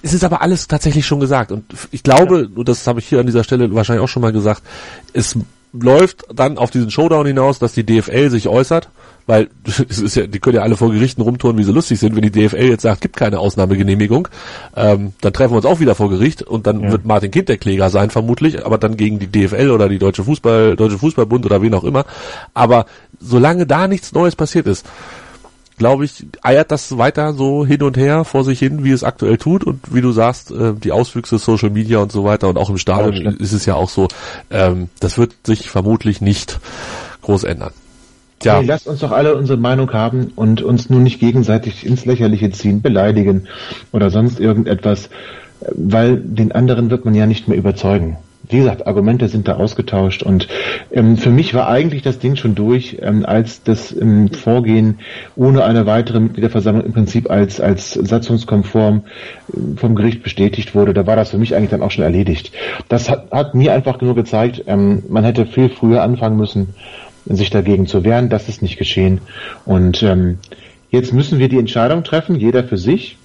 [0.04, 1.51] es ist aber alles tatsächlich schon gesagt.
[1.51, 2.47] Und ich glaube, ja.
[2.58, 4.62] und das habe ich hier an dieser Stelle wahrscheinlich auch schon mal gesagt,
[5.14, 5.38] es
[5.72, 8.89] läuft dann auf diesen Showdown hinaus, dass die DFL sich äußert,
[9.26, 12.18] weil es ist ja, die können ja alle vor Gerichten rumtouren, wie sie lustig sind.
[12.18, 14.28] Wenn die DFL jetzt sagt, gibt keine Ausnahmegenehmigung,
[14.76, 16.91] ähm, dann treffen wir uns auch wieder vor Gericht und dann ja.
[16.91, 20.26] wird Martin Kind der Kläger sein vermutlich, aber dann gegen die DFL oder die Deutsche
[20.26, 22.06] Fußball, Deutsche Fußballbund oder wen auch immer.
[22.54, 22.86] Aber
[23.22, 24.86] solange da nichts Neues passiert ist,
[25.84, 29.38] glaube ich, eiert das weiter so hin und her vor sich hin, wie es aktuell
[29.38, 29.66] tut.
[29.66, 32.78] Und wie du sagst, äh, die Auswüchse Social Media und so weiter und auch im
[32.78, 34.08] Stadion Auch ist es ja auch so,
[34.50, 36.62] ähm, das wird sich vermutlich nicht
[37.24, 37.74] groß ändern.
[38.44, 38.60] Ja.
[38.60, 42.50] Hey, lasst uns doch alle unsere Meinung haben und uns nur nicht gegenseitig ins Lächerliche
[42.52, 43.50] ziehen, beleidigen
[43.92, 45.10] oder sonst irgendetwas,
[45.76, 48.16] weil den anderen wird man ja nicht mehr überzeugen.
[48.50, 50.48] Wie gesagt, Argumente sind da ausgetauscht und
[50.91, 55.00] ähm, für mich war eigentlich das Ding schon durch, ähm, als das ähm, Vorgehen
[55.36, 59.04] ohne eine weitere Mitgliederversammlung im Prinzip als, als satzungskonform
[59.48, 60.94] äh, vom Gericht bestätigt wurde.
[60.94, 62.52] Da war das für mich eigentlich dann auch schon erledigt.
[62.89, 66.76] Das hat, hat mir einfach nur gezeigt, ähm, man hätte viel früher anfangen müssen
[67.26, 68.30] sich dagegen zu wehren.
[68.30, 69.22] Das ist nicht geschehen.
[69.66, 70.39] Und ähm,
[70.89, 73.18] jetzt müssen wir die Entscheidung treffen, jeder für sich.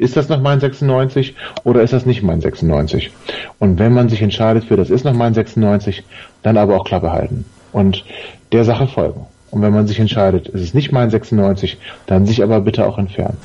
[0.00, 3.10] Ist das noch mein 96 oder ist das nicht mein 96?
[3.58, 6.04] Und wenn man sich entscheidet für das ist noch mein 96,
[6.42, 8.06] dann aber auch Klappe halten und
[8.50, 9.26] der Sache folgen.
[9.50, 11.76] Und wenn man sich entscheidet, es ist nicht mein 96,
[12.06, 13.36] dann sich aber bitte auch entfernen.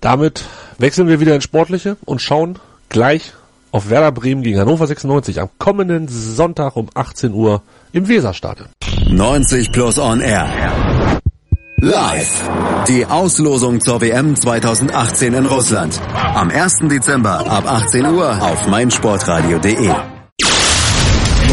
[0.00, 0.42] Damit
[0.78, 2.58] wechseln wir wieder ins Sportliche und schauen
[2.88, 3.32] gleich
[3.70, 7.62] auf Werder Bremen gegen Hannover 96 am kommenden Sonntag um 18 Uhr
[7.92, 8.66] im Weserstadion.
[9.08, 10.48] 90 Plus On Air.
[11.82, 12.42] Live.
[12.88, 15.98] Die Auslosung zur WM 2018 in Russland.
[16.34, 16.80] Am 1.
[16.90, 19.90] Dezember ab 18 Uhr auf meinsportradio.de.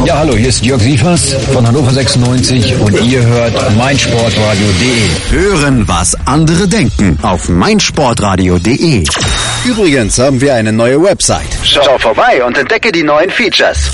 [0.05, 5.31] Ja, hallo, hier ist Jörg Sievers von Hannover 96 und ihr hört meinsportradio.de.
[5.31, 9.05] Hören, was andere denken auf meinsportradio.de.
[9.65, 11.47] Übrigens haben wir eine neue Website.
[11.63, 13.91] Schau vorbei und entdecke die neuen Features.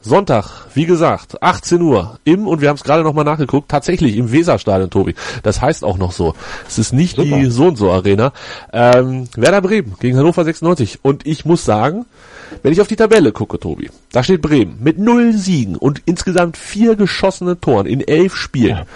[0.00, 4.30] Sonntag, wie gesagt, 18 Uhr im, und wir haben es gerade nochmal nachgeguckt, tatsächlich im
[4.30, 5.14] Weserstadion, Tobi.
[5.42, 6.34] Das heißt auch noch so.
[6.68, 7.36] Es ist nicht Super.
[7.36, 8.32] die so und so Arena.
[8.72, 11.00] Ähm, Werder Bremen gegen Hannover 96.
[11.02, 12.06] Und ich muss sagen,
[12.62, 16.56] wenn ich auf die Tabelle gucke, Tobi, da steht Bremen mit null Siegen und insgesamt
[16.56, 18.76] vier geschossene Toren in elf Spielen.
[18.76, 18.86] Ja.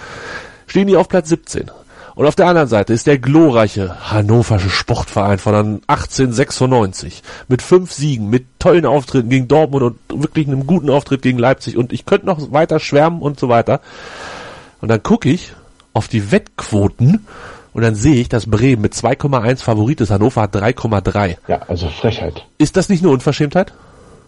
[0.67, 1.71] Stehen die auf Platz 17.
[2.15, 5.55] Und auf der anderen Seite ist der glorreiche Hannoversche Sportverein von
[5.87, 11.39] 1896 mit fünf Siegen, mit tollen Auftritten gegen Dortmund und wirklich einem guten Auftritt gegen
[11.39, 13.81] Leipzig und ich könnte noch weiter schwärmen und so weiter.
[14.81, 15.55] Und dann gucke ich
[15.95, 17.27] auf die Wettquoten
[17.73, 21.37] und dann sehe ich, dass Bremen mit 2,1 Favorit ist, Hannover hat 3,3.
[21.49, 22.45] Ja, also Frechheit.
[22.59, 23.73] Ist das nicht nur Unverschämtheit?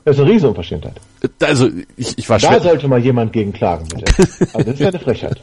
[0.05, 1.00] Das ist eine Riesenunverschämtheit.
[1.42, 2.59] Also ich, ich war da schwer.
[2.59, 4.05] Da sollte mal jemand gegen klagen, bitte.
[4.52, 5.40] Also das ist ja eine Frechheit.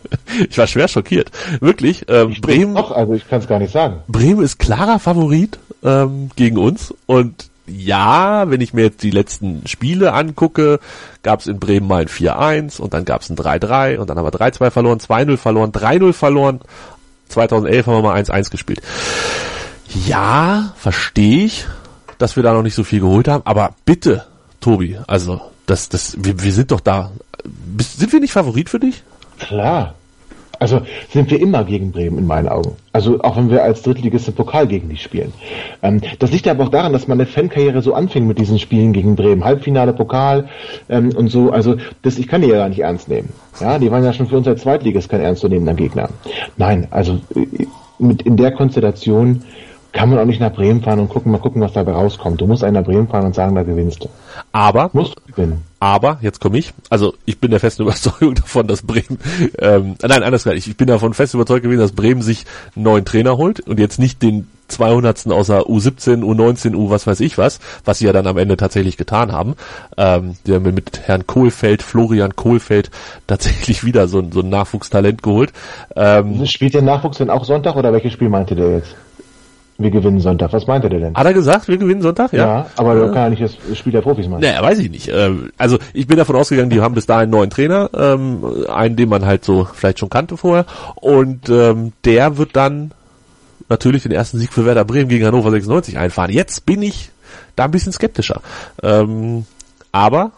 [0.49, 1.32] ich war schwer schockiert.
[1.59, 2.05] Wirklich.
[2.07, 2.78] Ähm, ich Bremen.
[2.78, 4.01] Auch, also ich kann es gar nicht sagen.
[4.07, 9.66] Bremen ist klarer Favorit ähm, gegen uns und ja, wenn ich mir jetzt die letzten
[9.66, 10.80] Spiele angucke,
[11.24, 14.18] gab es in Bremen mal ein 4-1 und dann gab es ein 3-3 und dann
[14.18, 16.59] haben wir 3-2 verloren, 2-0 verloren, 3-0 verloren.
[17.30, 18.82] 2011 haben wir mal 1-1 gespielt.
[20.05, 21.66] Ja, verstehe ich,
[22.18, 24.26] dass wir da noch nicht so viel geholt haben, aber bitte,
[24.62, 27.12] Tobi, also das, das, wir, wir sind doch da.
[27.80, 29.03] sind wir nicht Favorit für dich?
[29.39, 29.95] Klar.
[30.59, 32.76] Also sind wir immer gegen Bremen in meinen Augen.
[32.93, 35.34] Also auch wenn wir als Drittligist im Pokal gegen die spielen.
[35.82, 39.16] Ähm, das liegt aber auch daran, dass meine Fankarriere so anfing mit diesen Spielen gegen
[39.16, 39.43] Bremen.
[39.43, 40.49] Halbfinale, Pokal
[40.88, 41.49] ähm, und so.
[41.49, 43.30] Also das, ich kann die ja gar nicht ernst nehmen.
[43.59, 46.09] Ja, die waren ja schon für uns als Zweitligist kein ernstzunehmender Gegner.
[46.57, 47.66] Nein, also äh,
[47.97, 49.41] mit in der Konstellation
[49.92, 52.39] kann man auch nicht nach Bremen fahren und gucken, mal gucken, was dabei rauskommt.
[52.39, 54.10] Du musst einen nach Bremen fahren und sagen, da gewinnst du.
[54.52, 55.64] Aber, musst du gewinnen.
[55.80, 59.20] Aber, jetzt komme ich, also ich bin der festen Überzeugung davon, dass Bremen,
[59.60, 63.06] ähm, nein, anders gesagt, ich bin davon fest überzeugt gewesen, dass Bremen sich einen neuen
[63.06, 65.28] Trainer holt und jetzt nicht den 200.
[65.28, 68.98] außer U17, U19, U was weiß ich was, was sie ja dann am Ende tatsächlich
[68.98, 69.56] getan haben.
[69.98, 72.89] Ähm, die haben mit Herrn Kohlfeld, Florian Kohlfeld,
[73.28, 75.52] tatsächlich wieder so, so ein Nachwuchstalent geholt.
[75.96, 78.96] Ähm, Spielt der Nachwuchs denn auch Sonntag oder welches Spiel meinte der jetzt?
[79.82, 80.54] Wir gewinnen Sonntag.
[80.54, 81.16] Was meinte der denn?
[81.16, 82.34] Hat er gesagt, wir gewinnen Sonntag?
[82.34, 83.06] Ja, ja aber ja.
[83.08, 84.42] kann ja nicht das Spiel der Profis machen.
[84.42, 85.10] Naja, weiß ich nicht.
[85.14, 88.96] Ähm, also ich bin davon ausgegangen, die haben bis dahin einen neuen Trainer, ähm, einen,
[88.96, 90.66] den man halt so vielleicht schon kannte vorher.
[90.96, 92.92] Und ähm, der wird dann
[93.70, 96.32] natürlich den ersten Sieg für Werder Bremen gegen Hannover 96 einfahren.
[96.32, 97.12] Jetzt bin ich
[97.56, 98.42] da ein bisschen skeptischer.
[99.92, 100.32] aber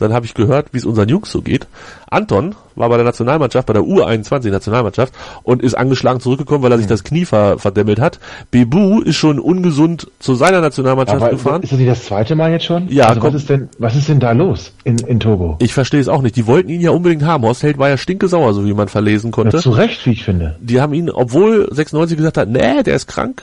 [0.00, 1.66] dann habe ich gehört, wie es unseren Jungs so geht.
[2.10, 6.78] Anton war bei der Nationalmannschaft, bei der U21 Nationalmannschaft und ist angeschlagen zurückgekommen, weil er
[6.78, 8.18] sich das Knie ver verdämmelt hat.
[8.50, 11.62] Bebu ist schon ungesund zu seiner Nationalmannschaft Aber gefahren.
[11.62, 12.88] Ist das nicht das zweite Mal jetzt schon?
[12.88, 13.08] Ja.
[13.08, 15.56] Also was ist denn, was ist denn da los in, in Togo?
[15.60, 16.36] Ich verstehe es auch nicht.
[16.36, 17.44] Die wollten ihn ja unbedingt haben.
[17.44, 19.58] Horst Held war ja stinkesauer, so wie man verlesen konnte.
[19.58, 20.56] Ja, zu Recht, wie ich finde.
[20.60, 23.42] Die haben ihn, obwohl 96 gesagt hat, nee, der ist krank,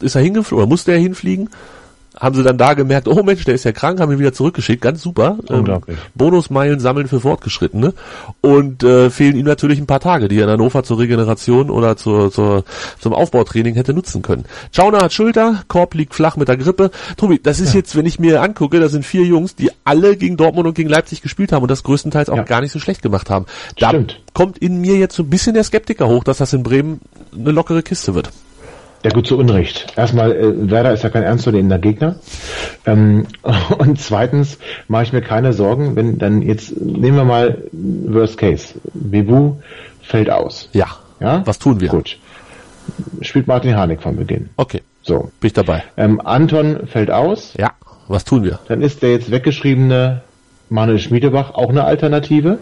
[0.00, 1.50] ist er hingeflogen, oder musste er hinfliegen,
[2.18, 4.80] haben sie dann da gemerkt, oh Mensch, der ist ja krank, haben ihn wieder zurückgeschickt,
[4.82, 5.38] ganz super.
[5.48, 5.98] Ähm, Unglaublich.
[6.14, 7.92] Bonusmeilen sammeln für Fortgeschrittene
[8.40, 11.96] und äh, fehlen ihm natürlich ein paar Tage, die er in Hannover zur Regeneration oder
[11.96, 12.64] zur, zur,
[12.98, 14.44] zum Aufbautraining hätte nutzen können.
[14.72, 16.90] Schauner hat Schulter, Korb liegt flach mit der Grippe.
[17.16, 20.36] Tobi, das ist jetzt, wenn ich mir angucke, das sind vier Jungs, die alle gegen
[20.36, 22.42] Dortmund und gegen Leipzig gespielt haben und das größtenteils auch Ja.
[22.42, 23.46] gar nicht so schlecht gemacht haben.
[23.78, 24.20] Da Stimmt.
[24.32, 27.00] kommt in mir jetzt so ein bisschen der Skeptiker hoch, dass das in Bremen
[27.36, 28.30] eine lockere Kiste wird.
[29.04, 29.92] Ja gut, zu Unrecht.
[29.96, 32.16] Erstmal, äh, Werder ist ja kein ernstzunehmender Gegner.
[32.86, 33.26] Ähm,
[33.78, 38.74] und zweitens mache ich mir keine Sorgen, wenn dann jetzt, nehmen wir mal Worst Case.
[38.94, 39.54] Bebu
[40.02, 40.68] fällt aus.
[40.72, 40.86] Ja.
[41.20, 41.42] Ja?
[41.46, 41.88] Was tun wir?
[41.88, 42.18] Gut.
[43.20, 44.48] Spielt Martin Harnik von Beginn.
[44.56, 45.30] Okay, So.
[45.40, 45.82] bin ich dabei.
[45.96, 47.54] Ähm, Anton fällt aus.
[47.58, 47.72] Ja,
[48.08, 48.60] was tun wir?
[48.68, 50.22] Dann ist der jetzt weggeschriebene
[50.68, 52.58] Manuel Schmiedebach auch eine Alternative.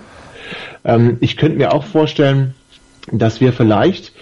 [0.85, 2.55] Ähm, ich könnte mir auch vorstellen,
[3.11, 4.13] dass wir vielleicht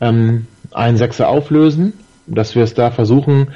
[0.00, 1.94] ähm, einen Sechser auflösen,
[2.26, 3.48] dass wir es da versuchen.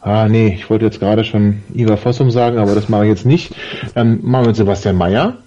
[0.00, 3.24] Ah, nee, ich wollte jetzt gerade schon Ivar Fossum sagen, aber das mache ich jetzt
[3.24, 3.54] nicht.
[3.96, 5.38] Ähm, machen wir mit Sebastian Mayer.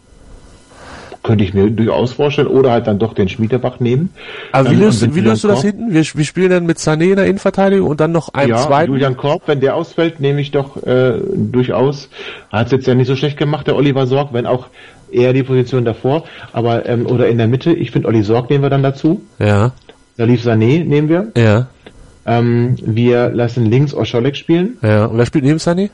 [1.22, 2.48] Könnte ich mir durchaus vorstellen.
[2.48, 4.10] Oder halt dann doch den Schmiedebach nehmen.
[4.52, 5.94] Aber wie Ähm, löst, wie löst du das hinten?
[5.94, 8.94] Wir, wir spielen dann mit Sané in der Innenverteidigung und dann noch einen ja, zweiten.
[8.94, 12.10] Julian Korb, wenn der ausfällt, nehme ich doch äh, durchaus.
[12.52, 14.68] Hat es jetzt ja nicht so schlecht gemacht, der Oliver Sorg, wenn auch
[15.12, 17.74] eher die Position davor, aber ähm, oder in der Mitte.
[17.74, 19.22] Ich finde, Olli Sorg nehmen wir dann dazu.
[19.40, 19.72] Ja,
[20.18, 21.32] Da lief Sané, nehmen wir.
[21.38, 21.68] ja,
[22.26, 24.78] Ähm, wir lassen links Oscholek spielen.
[24.82, 25.06] ja.
[25.06, 25.90] Und wer spielt neben Sané?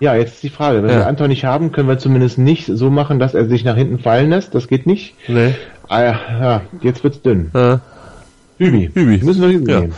[0.00, 0.82] Ja, jetzt ist die Frage.
[0.82, 0.96] Wenn Ja.
[1.00, 3.98] wir Anton nicht haben, können wir zumindest nicht so machen, dass er sich nach hinten
[3.98, 4.54] fallen lässt.
[4.54, 5.14] Das geht nicht.
[5.28, 5.54] Nee.
[5.88, 7.50] Ah, ja, jetzt wird's dünn.
[7.54, 7.80] Ja.
[8.58, 8.90] Hübi.
[8.94, 9.24] Hübi.
[9.24, 9.80] Müssen wir Hübi Ja.
[9.80, 9.94] nehmen.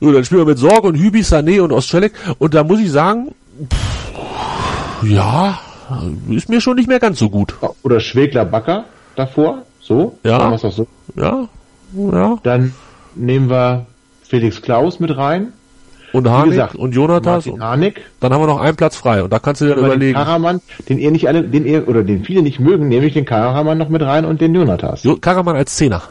[0.00, 2.12] So, dann spielen wir mit Sorg und Hübi, Sané und Ostschelek.
[2.38, 3.32] Und da muss ich sagen,
[3.70, 5.58] pff, ja,
[6.30, 7.54] ist mir schon nicht mehr ganz so gut.
[7.82, 8.84] Oder Schwegler Backer
[9.16, 9.62] davor.
[9.80, 10.18] So.
[10.24, 10.50] Ja.
[10.56, 10.86] Doch so.
[11.16, 11.48] Ja,
[11.94, 12.38] ja.
[12.42, 12.74] Dann
[13.14, 13.86] nehmen wir
[14.22, 15.52] Felix Klaus mit rein.
[16.12, 17.46] Und Harnik gesagt, und Jonathas.
[17.46, 18.00] Martin Und Harnik.
[18.18, 19.22] dann haben wir noch einen Platz frei.
[19.22, 20.14] Und da kannst du dir dann Über den überlegen.
[20.18, 23.24] Karaman, den ihr nicht alle, den ihr, oder den viele nicht mögen, nehme ich den
[23.24, 25.04] Karaman noch mit rein und den Jonathas.
[25.04, 26.02] Jo Karaman als Zehner.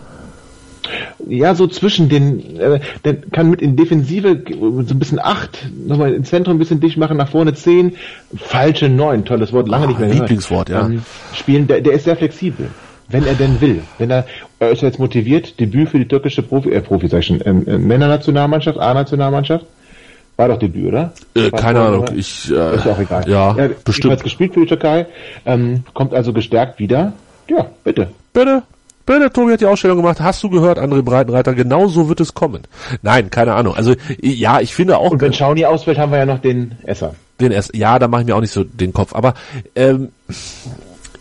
[1.28, 6.14] Ja, so zwischen den, äh, der kann mit in Defensive so ein bisschen acht, nochmal
[6.14, 7.96] im Zentrum ein bisschen dicht machen, nach vorne zehn,
[8.38, 10.30] falsche neun, tolles Wort, lange Ah, nicht mehr gehört.
[10.30, 10.86] Lieblingswort, ja.
[10.86, 12.70] Ähm, spielen, der, der ist sehr flexibel.
[13.10, 13.82] Wenn er denn will.
[13.98, 14.26] Wenn er,
[14.60, 17.68] er ist jetzt motiviert, Debüt für die türkische Profi, äh, Profi, sag ich schon, ähm,
[17.68, 19.66] äh, Männernationalmannschaft, A-Nationalmannschaft.
[20.38, 21.12] War doch Debüt, oder?
[21.36, 22.04] Äh, keine Ahnung.
[22.04, 22.14] oder?
[22.16, 23.28] Ich, äh, Ist auch egal.
[23.28, 24.24] Ja, er hat bestimmt.
[24.24, 25.06] gespielt für die Türkei,
[25.46, 27.14] ähm, kommt also gestärkt wieder.
[27.50, 28.10] Ja, bitte.
[28.32, 28.64] Bitte?
[29.06, 30.22] Bitte, Tobi hat die Ausstellung gemacht.
[30.22, 31.56] Hast du gehört, André Breitenreiter?
[31.56, 32.62] Genau so wird es kommen.
[33.02, 33.74] Nein, keine Ahnung.
[33.76, 37.16] Also, ja, ich finde auch, Und wenn Schauni ausfällt, haben wir ja noch den Esser.
[37.42, 39.16] den erst, ja, da mache ich mir auch nicht so den Kopf.
[39.16, 39.34] Aber
[39.76, 40.10] ähm,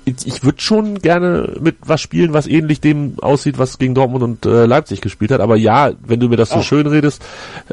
[0.08, 4.22] ich, ich würde schon gerne mit was spielen, was ähnlich dem aussieht, was gegen Dortmund
[4.22, 5.40] und äh, Leipzig gespielt hat.
[5.40, 6.62] Aber ja, wenn du mir das so Auch.
[6.62, 7.22] schön redest,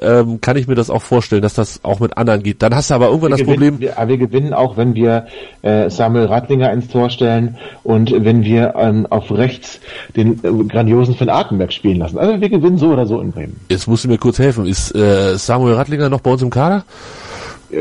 [0.02, 2.62] ähm, kann ich mir das auch vorstellen, dass das auch mit anderen geht.
[2.62, 3.76] Dann hast du aber irgendwann das wir Problem.
[3.76, 5.28] Gewinnen, wir, aber wir gewinnen auch, wenn wir
[5.62, 9.80] äh, Samuel Radlinger ins Tor stellen und wenn wir ähm, auf rechts
[10.16, 12.18] den äh, grandiosen Van Artenberg spielen lassen.
[12.18, 13.60] Also wir gewinnen so oder so in Bremen.
[13.70, 14.66] Jetzt musst du mir kurz helfen.
[14.66, 16.84] Ist äh, Samuel Rattlinger noch bei uns im Kader?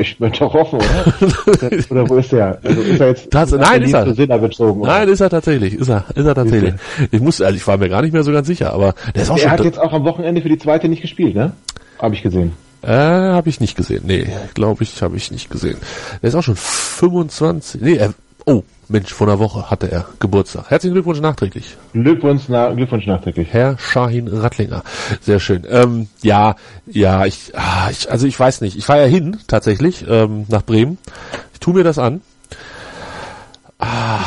[0.00, 1.14] Ich bin doch offen, oder?
[1.90, 2.58] oder wo ist der?
[2.62, 4.04] Also ist er jetzt nein, ist er.
[4.06, 4.80] zu Sinner gezogen?
[4.80, 4.90] oder?
[4.92, 5.74] Nein, ist er tatsächlich.
[5.74, 6.74] Ist er, ist er tatsächlich.
[7.10, 9.30] Ich muss, also ich war mir gar nicht mehr so ganz sicher, aber der ist
[9.30, 9.50] auch Er schon.
[9.50, 11.52] hat jetzt auch am Wochenende für die zweite nicht gespielt, ne?
[11.98, 12.52] Habe ich gesehen.
[12.82, 14.02] Äh, habe ich nicht gesehen.
[14.06, 15.78] Nee, glaube ich, habe ich nicht gesehen.
[16.22, 17.80] Der ist auch schon 25.
[17.80, 18.12] Nee, er,
[18.44, 20.66] oh, Mensch, vor einer Woche hatte er Geburtstag.
[20.70, 21.76] Herzlichen Glückwunsch nachträglich.
[21.92, 23.48] Glückwunsch, na, Glückwunsch nachträglich.
[23.50, 24.82] Herr Shahin Rattlinger.
[25.20, 25.62] Sehr schön.
[25.70, 26.56] Ähm, ja,
[26.86, 28.76] ja, ich, ah, ich, also ich weiß nicht.
[28.76, 30.98] Ich fahre ja hin, tatsächlich, ähm, nach Bremen.
[31.54, 32.20] Ich tu mir das an.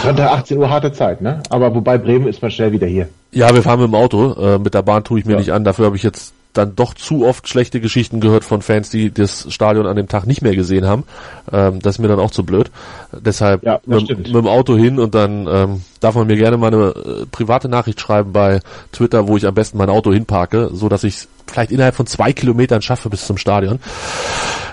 [0.04, 1.42] Sonntag 18 Uhr harte Zeit, ne?
[1.50, 3.10] Aber wobei Bremen ist man schnell wieder hier.
[3.32, 4.34] Ja, wir fahren mit dem Auto.
[4.34, 5.40] Äh, mit der Bahn tue ich mir Ja.
[5.40, 5.64] nicht an.
[5.64, 9.52] Dafür habe ich jetzt dann doch zu oft schlechte Geschichten gehört von Fans, die das
[9.54, 11.04] Stadion an dem Tag nicht mehr gesehen haben.
[11.52, 12.72] Ähm, das ist mir dann auch zu blöd.
[13.12, 16.74] Deshalb Ja, mit, mit dem Auto hin und dann ähm, darf man mir gerne mal
[16.74, 18.60] eine äh, private Nachricht schreiben bei
[18.92, 22.08] Twitter, wo ich am besten mein Auto hinparke, so dass ich es vielleicht innerhalb von
[22.08, 23.80] zwei Kilometern schaffe bis zum Stadion.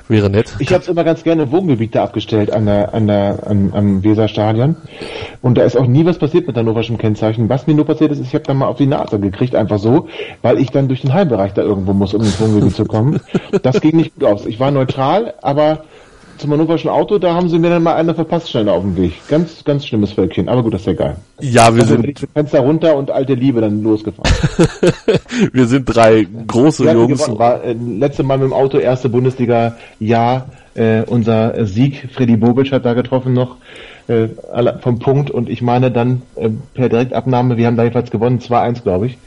[0.06, 0.54] Wäre nett.
[0.58, 4.76] Ich habe immer ganz gerne Wohngebiete abgestellt an der, an der, am, am Weserstadion.
[5.40, 7.48] Und da ist auch nie was passiert mit hannoverschem Kennzeichen.
[7.48, 10.08] Was mir nur passiert ist, ich habe dann mal auf die Nase gekriegt, einfach so,
[10.42, 13.20] weil ich dann durch den Heimbereich da irgendwo muss, um ins Wohngebiet zu kommen.
[13.62, 14.46] Das ging nicht gut aus.
[14.46, 15.84] Ich war neutral, aber
[16.38, 19.12] zum hannoverschen Auto, da haben sie mir dann mal eine verpasst schnell auf dem Weg.
[19.28, 20.48] Ganz, ganz schlimmes Völkchen.
[20.48, 21.16] Aber gut, das ist ja geil.
[21.40, 24.30] Ja, wir Also sind, Fenster runter und alte Liebe dann losgefahren.
[25.52, 27.28] wir sind drei große hatten Jungs.
[27.38, 32.72] war äh, letzte Mal mit dem Auto, erste Bundesliga, ja, äh, unser Sieg, Freddy Bobic
[32.72, 33.56] hat da getroffen noch,
[34.08, 34.28] äh,
[34.80, 38.82] vom Punkt und ich meine dann äh, per Direktabnahme, wir haben da jedenfalls gewonnen, 2-1
[38.82, 39.18] glaube ich.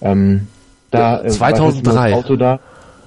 [0.00, 0.48] Ähm,
[0.90, 1.66] da, äh, war ich 2003.
[1.68, 2.60] jetzt mit dem Auto da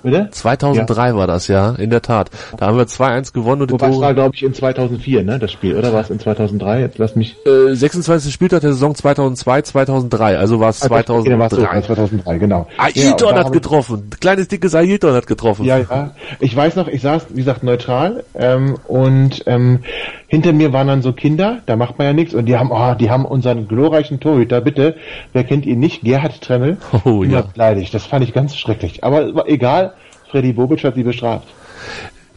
[0.06, 0.28] Bitte?
[0.30, 2.30] 2003 war das, ja, in der Tat.
[2.58, 5.40] Da haben wir 2-1 gewonnen und die Wobei war, Tore, glaube ich, in 2004, ne,
[5.40, 6.82] das Spiel, oder war es in 2003?
[6.82, 7.36] Jetzt lass mich...
[7.46, 8.32] äh, 26.
[8.32, 11.82] Spieltag der Saison 2002, 2003, also war es Ja, war's so, 2003.
[11.82, 12.68] 2003, genau.
[12.78, 14.10] Ja, und Ailton da hat getroffen.
[14.20, 15.64] Kleines, dickes Ailton hat getroffen.
[15.64, 16.12] Ich, ja, ja.
[16.40, 19.80] Ich weiß noch, ich saß, wie gesagt, neutral ähm, und ähm,
[20.28, 22.94] hinter mir waren dann so Kinder, da macht man ja nichts und die haben, oh,
[22.96, 24.96] die haben unseren glorreichen Torhüter, bitte,
[25.34, 27.42] wer kennt ihn nicht, Gerhard Tremmel, Oh, ja.
[27.42, 27.94] beleidigt.
[27.94, 29.04] Das fand ich ganz schrecklich.
[29.04, 29.94] Aber egal,
[30.32, 31.48] Freddy Bobic hat sie bestraft.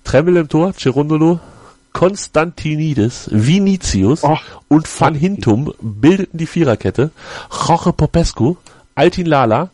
[0.05, 1.41] Tremmel im Tor, Cerundolo,
[1.93, 4.43] Konstantinidis, Vinicius Ach.
[4.69, 7.11] und Van Hintum bildeten die Viererkette.
[7.67, 8.57] Jorge Popescu,
[8.95, 9.71] Altin Lala,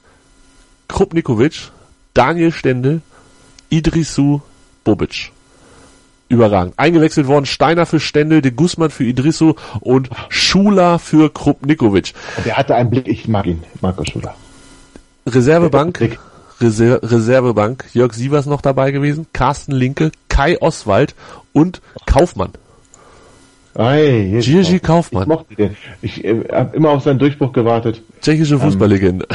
[0.88, 1.70] Krupnikovic,
[2.14, 3.02] Daniel Stendel,
[3.70, 4.40] Idrisu
[4.84, 5.32] Bobic.
[6.28, 6.74] Überragend.
[6.78, 12.14] Eingewechselt worden Steiner für Stendel, de Guzman für Idrisu und Schula für Krupnikovic.
[12.44, 14.34] Der hatte einen Blick, ich mag ihn, Marco Schuler.
[15.26, 16.18] Reservebank.
[16.60, 21.14] Reser Reservebank, Jörg Sievers noch dabei gewesen, Carsten Linke, Kai Oswald
[21.52, 22.52] und Kaufmann.
[23.76, 25.76] Ei, Gigi Ich Kaufmann, mochte den.
[26.00, 28.02] Ich äh, habe immer auf seinen Durchbruch gewartet.
[28.22, 29.26] tschechische Fußballlegende.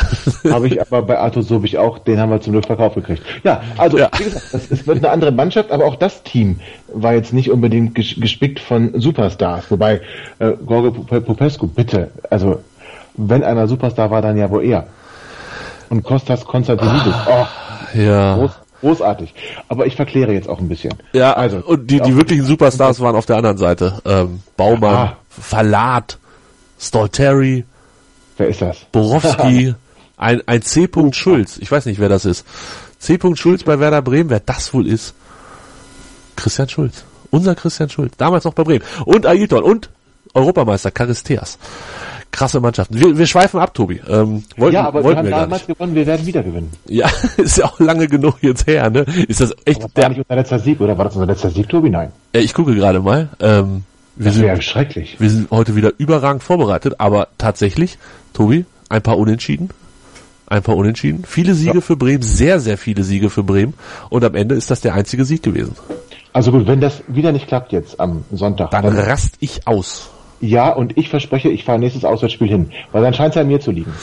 [0.49, 3.21] Habe ich aber bei Arthur Sobich auch, den haben wir zum Glück verkauft gekriegt.
[3.43, 4.09] Ja, also Ja.
[4.17, 6.59] wie gesagt, es wird eine andere Mannschaft, aber auch das Team
[6.93, 9.69] war jetzt nicht unbedingt ges gespickt von Superstars.
[9.71, 9.99] Wobei,
[10.39, 12.59] äh, Gorge Pop- Popescu, bitte, also
[13.17, 14.87] wenn einer Superstar war, dann ja wohl er.
[15.89, 18.35] Und Kostas Konstantinidis, oh, ja.
[18.35, 18.51] groß,
[18.81, 19.33] großartig.
[19.67, 20.93] Aber ich verkläre jetzt auch ein bisschen.
[21.13, 24.01] Ja, also und die, die wirklichen Superstars waren auf der anderen Seite.
[24.05, 25.17] Ähm, Baumann, Ah.
[25.29, 26.17] Verlat,
[26.79, 27.65] Stolteri,
[28.37, 28.77] Wer ist das?
[28.91, 29.75] Borowski,
[30.17, 30.87] ein, ein C.
[31.11, 31.57] Schulz.
[31.57, 32.45] Ich weiß nicht, wer das ist.
[32.99, 33.19] C.
[33.35, 35.13] Schulz bei Werder Bremen, wer das wohl ist.
[36.35, 37.03] Christian Schulz.
[37.31, 38.13] Unser Christian Schulz.
[38.17, 38.83] Damals noch bei Bremen.
[39.05, 39.89] Und Ailton und
[40.33, 41.57] Europameister Charisteas.
[42.39, 42.97] Krasse Mannschaften.
[42.97, 43.99] Wir, wir schweifen ab, Tobi.
[44.07, 45.77] Ähm, wollten, Ja, aber wir wollten haben wir damals nicht.
[45.77, 46.71] gewonnen, wir werden wieder gewinnen.
[46.87, 49.05] Ja, ist ja auch lange genug jetzt her, ne?
[49.27, 51.67] Ist das echt Das war nicht unser letzter Sieg, oder war das unser letzter Sieg,
[51.67, 51.89] Tobi?
[51.89, 52.11] Nein.
[52.31, 53.27] äh, ich gucke gerade mal.
[53.41, 53.83] Ähm,
[54.15, 55.17] wir Das sind wäre schrecklich.
[55.19, 57.97] Wir sind heute wieder überragend vorbereitet, aber tatsächlich,
[58.33, 59.69] Tobi, ein paar Unentschieden.
[60.47, 61.25] Ein paar Unentschieden.
[61.27, 61.81] Viele Siege Ja.
[61.81, 63.73] für Bremen, sehr, sehr viele Siege für Bremen.
[64.09, 65.75] Und am Ende ist das der einzige Sieg gewesen.
[66.31, 70.09] Also gut, wenn das wieder nicht klappt jetzt am Sonntag, Dann dann rast ich aus.
[70.41, 73.59] Ja, und ich verspreche, ich fahre nächstes Auswärtsspiel hin, weil dann scheint es an mir
[73.59, 73.93] zu liegen.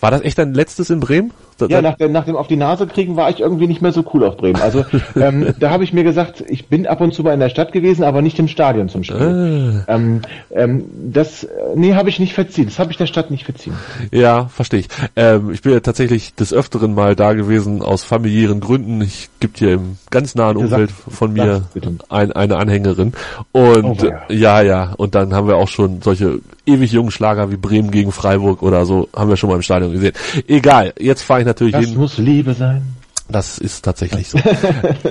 [0.00, 1.32] War das echt dein letztes in Bremen?
[1.68, 4.04] Ja, nach dem, nach dem auf die Nase kriegen war ich irgendwie nicht mehr so
[4.12, 4.60] cool auf Bremen.
[4.60, 4.84] Also
[5.16, 7.72] ähm, da habe ich mir gesagt, ich bin ab und zu mal in der Stadt
[7.72, 9.84] gewesen, aber nicht im Stadion zum Spiel.
[9.88, 12.66] Ähm, ähm, das, äh, nee, habe ich nicht verziehen.
[12.66, 13.74] Das habe ich der Stadt nicht verziehen.
[14.12, 14.88] ja verstehe ich.
[15.16, 19.00] Ähm, ich bin ja tatsächlich des Öfteren mal da gewesen aus familiären Gründen.
[19.00, 21.62] Ich gibt hier im ganz nahen Umfeld von mir
[22.08, 23.12] ein, eine Anhängerin.
[23.52, 24.92] Und Oh, äh, ja, ja.
[24.96, 28.86] Und dann haben wir auch schon solche ewig jungen Schlager wie Bremen gegen Freiburg oder
[28.86, 30.12] so, haben wir schon mal im Stadion gesehen.
[30.48, 31.96] Egal, jetzt fahre ich natürlich Das hin.
[31.96, 32.82] muss Liebe sein.
[33.28, 34.38] Das ist tatsächlich so.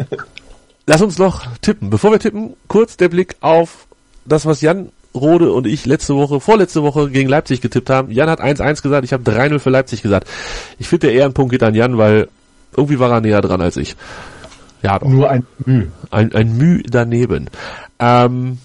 [0.86, 1.90] Lass uns noch tippen.
[1.90, 3.88] Bevor wir tippen, kurz der Blick auf
[4.26, 8.12] das, was Jan Rode und ich letzte Woche, vorletzte Woche gegen Leipzig getippt haben.
[8.12, 10.28] Jan hat 1-1 gesagt, ich habe 3-0 für Leipzig gesagt.
[10.80, 12.28] Ich finde, der Ehrenpunkt geht an Jan, weil
[12.76, 13.96] irgendwie war er näher dran als ich.
[14.82, 15.08] Ja, doch.
[15.08, 15.88] Nur ein Müh.
[16.12, 17.50] Ein, ein Müh daneben.
[18.00, 18.58] Ähm,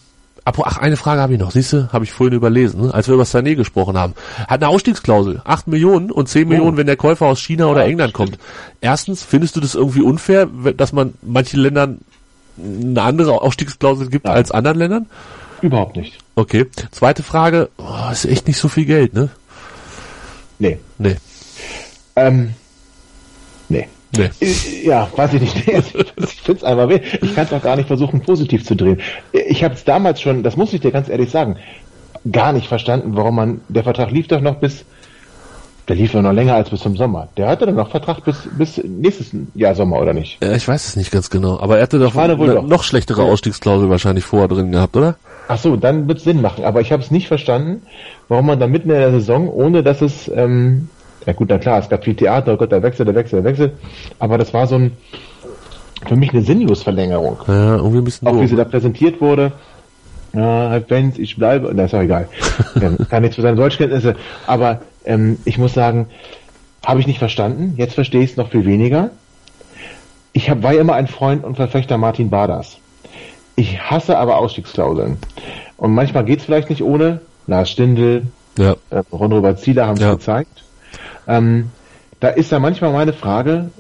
[0.49, 1.51] apro- ach, eine Frage habe ich noch.
[1.51, 2.95] Siehst du, habe ich vorhin überlesen, ne?
[2.95, 4.15] als wir über Sané gesprochen haben.
[4.49, 5.43] Hat eine Ausstiegsklausel.
[5.45, 8.39] 8 Millionen und 10 Millionen, wenn der Käufer aus China oder England kommt.
[8.81, 10.47] Erstens, findest du das irgendwie unfair,
[10.77, 11.99] dass man manchen Ländern
[12.59, 14.35] eine andere Ausstiegsklausel gibt Nein.
[14.37, 15.07] als anderen Ländern?
[15.61, 16.19] Überhaupt nicht.
[16.35, 16.67] Okay.
[16.93, 19.29] Zweite Frage, oh, ist echt nicht so viel Geld, ne?
[20.59, 20.79] Nee.
[20.99, 21.17] Nee.
[22.17, 22.55] Ähm,
[23.69, 23.89] nee.
[24.17, 24.31] Nee.
[24.41, 25.57] Äh, Ja, weiß ich nicht.
[26.17, 27.01] Ich finde es einfach weh.
[27.21, 29.01] Ich kann es auch gar nicht versuchen, positiv zu drehen.
[29.33, 31.57] Ich habe es damals schon, das muss ich dir ganz ehrlich sagen,
[32.31, 34.85] gar nicht verstanden, warum man, der Vertrag lief doch noch bis,
[35.89, 37.29] der lief doch noch länger als bis zum Sommer.
[37.37, 40.43] Der hatte dann noch Vertrag bis, bis nächstes Jahr Sommer, oder nicht?
[40.43, 41.61] Ja, ich weiß es nicht ganz genau.
[41.61, 42.67] Aber er hatte doch eine doch.
[42.67, 45.17] noch schlechtere Ausstiegsklausel wahrscheinlich vorher drin gehabt, oder?
[45.49, 46.65] Ach so, dann wird Sinn machen.
[46.65, 47.83] Aber ich habe es nicht verstanden,
[48.29, 50.89] warum man dann mitten in der Saison, ohne dass es, ähm,
[51.29, 53.51] ja gut, na klar, es gab viel Theater, oh Gott, der Wechsel, der Wechsel, der
[53.53, 53.73] Wechsel.
[54.19, 54.97] Aber das war so ein,
[56.07, 57.37] für mich eine Sinnlosverlängerung.
[57.47, 58.49] Ja, irgendwie ein bisschen Auch wie doof.
[58.49, 59.53] sie da präsentiert wurde.
[60.33, 62.29] Ja, Herr Benz, ich bleibe, na ist auch egal.
[62.81, 64.17] ähm, kann nichts für seine Deutschkenntnisse.
[64.47, 66.07] Aber ähm, ich muss sagen,
[66.83, 67.75] habe ich nicht verstanden.
[67.77, 69.11] Jetzt verstehe ich es noch viel weniger.
[70.33, 72.79] Ich hab, war ja immer ein Freund und Verfechter Martin Badas.
[73.55, 75.19] Ich hasse aber Ausstiegsklauseln.
[75.77, 77.21] Und manchmal geht's vielleicht nicht ohne.
[77.47, 78.23] Lars Stindl,
[78.57, 78.77] Ja.
[78.91, 80.13] äh, Ron-Robert Zieler haben es Ja.
[80.13, 80.65] gezeigt.
[81.29, 81.71] Ähm,
[82.21, 83.71] da ist ja manchmal meine Frage,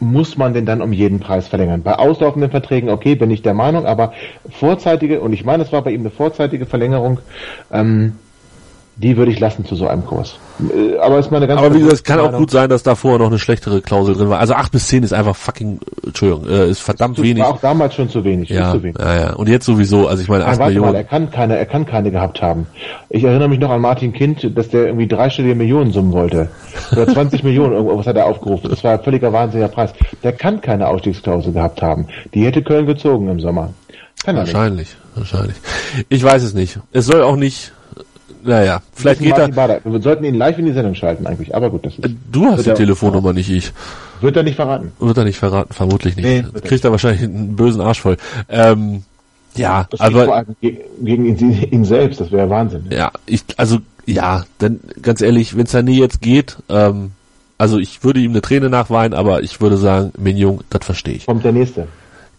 [0.00, 1.82] muss man denn dann um jeden Preis verlängern?
[1.82, 4.12] Bei auslaufenden Verträgen, okay, bin ich der Meinung, aber
[4.50, 7.20] vorzeitige, und ich meine, es war bei ihm eine vorzeitige Verlängerung,
[7.72, 8.18] ähm,
[8.98, 10.38] die würde ich lassen zu so einem Kurs.
[10.74, 12.82] Äh, Aber ist mal eine ganz Aber wie gesagt, es kann auch gut sein, dass
[12.82, 14.38] da vorher noch eine schlechtere Klausel drin war.
[14.38, 17.42] Also 8 bis 10 ist einfach fucking, äh, Entschuldigung, äh, ist verdammt Das wenig.
[17.42, 18.48] war auch damals schon zu wenig.
[18.48, 18.96] Ja, zu wenig.
[18.98, 19.32] ja, ja.
[19.34, 21.08] Und jetzt sowieso, also ich meine, Aber 8 warte mal, er Millionen.
[21.08, 22.66] kann keine, er kann keine gehabt haben.
[23.10, 26.48] Ich erinnere mich noch an Martin Kind, dass der irgendwie dreistellige Millionen summen wollte.
[26.92, 28.70] Oder 20 Millionen, irgendwas hat er aufgerufen.
[28.70, 29.90] Das war ein völliger wahnsinniger Preis.
[30.22, 32.06] Der kann keine Ausstiegsklausel gehabt haben.
[32.32, 33.74] Die hätte Köln gezogen im Sommer.
[34.24, 34.54] Kann er nicht.
[34.54, 35.56] Wahrscheinlich, wahrscheinlich.
[36.08, 36.78] Ich weiß es nicht.
[36.92, 37.72] Es soll auch nicht,
[38.46, 39.80] naja, vielleicht geht Martin er, Bader.
[39.84, 41.54] Wir sollten ihn live in die Sendung schalten eigentlich.
[41.54, 43.72] Aber gut, das ist, du hast die er- Telefonnummer, nicht ich.
[44.20, 44.92] wird er nicht verraten.
[44.98, 46.24] Wird er nicht verraten, vermutlich nicht.
[46.24, 48.16] Nee, Kriegt er wahrscheinlich einen bösen Arsch voll.
[48.48, 49.02] Ähm,
[49.56, 52.20] ja, Das aber, gegen ihn, ihn selbst.
[52.20, 52.84] Das wäre Wahnsinn.
[52.90, 57.12] ja, ich, also, ja, dann, ganz ehrlich, wenn Sané jetzt geht, ähm,
[57.58, 61.26] also ich würde ihm eine Träne nachweinen, aber ich würde sagen, Mignon, das verstehe ich.
[61.26, 61.88] Kommt der nächste.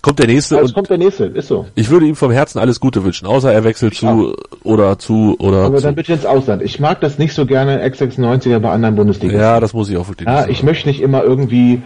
[0.08, 1.26] Kommt der nächste und kommt der nächste.
[1.26, 1.66] Ist so.
[1.76, 5.66] ich würde ihm vom Herzen alles Gute wünschen, außer er wechselt zu oder zu oder
[5.66, 5.84] Aber zu.
[5.84, 6.62] dann bitte ins Ausland.
[6.62, 9.38] Ich mag das nicht so gerne Ex-96er bei anderen Bundesliga.
[9.38, 10.51] Ja, das muss ich auch wirklich Ja, sagen.
[10.53, 11.82] ich möchte nicht immer irgendwie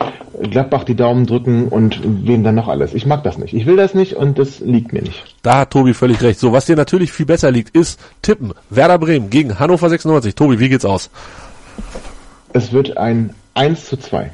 [0.51, 2.93] Gladbach die Daumen drücken und wem dann noch alles.
[2.93, 3.55] Ich mag das nicht.
[3.55, 5.23] Ich will das nicht und das liegt mir nicht.
[5.41, 6.39] Da hat Tobi völlig recht.
[6.39, 8.53] So, was dir natürlich viel besser liegt, ist Tippen.
[8.69, 10.35] Werder Bremen gegen Hannover 96.
[10.35, 11.09] Tobi, wie geht's aus?
[12.53, 14.29] Es wird ein 1 zu 2.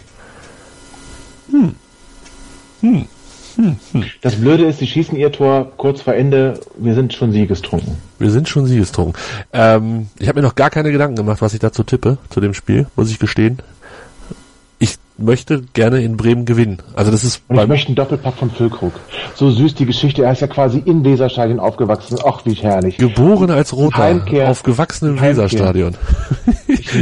[4.21, 6.59] Das Blöde ist, sie schießen ihr Tor kurz vor Ende.
[6.77, 7.97] Wir sind schon siegestrunken.
[8.19, 9.19] Wir sind schon siegestrunken.
[9.53, 12.53] Ähm, ich habe mir noch gar keine Gedanken gemacht, was ich dazu tippe, zu dem
[12.53, 13.59] Spiel, muss ich gestehen.
[15.20, 16.78] Möchte gerne in Bremen gewinnen.
[16.95, 18.93] Also das ist Und ich möchte einen Doppelpack von Füllkrug.
[19.36, 20.24] So süß die Geschichte.
[20.24, 22.18] Er ist ja quasi im Weserstadion aufgewachsen.
[22.26, 22.97] Ach, wie herrlich.
[22.97, 24.49] geboren als Roter, Heimkehr.
[24.49, 25.45] aufgewachsen im Heimkehr.
[25.45, 25.95] Weserstadion.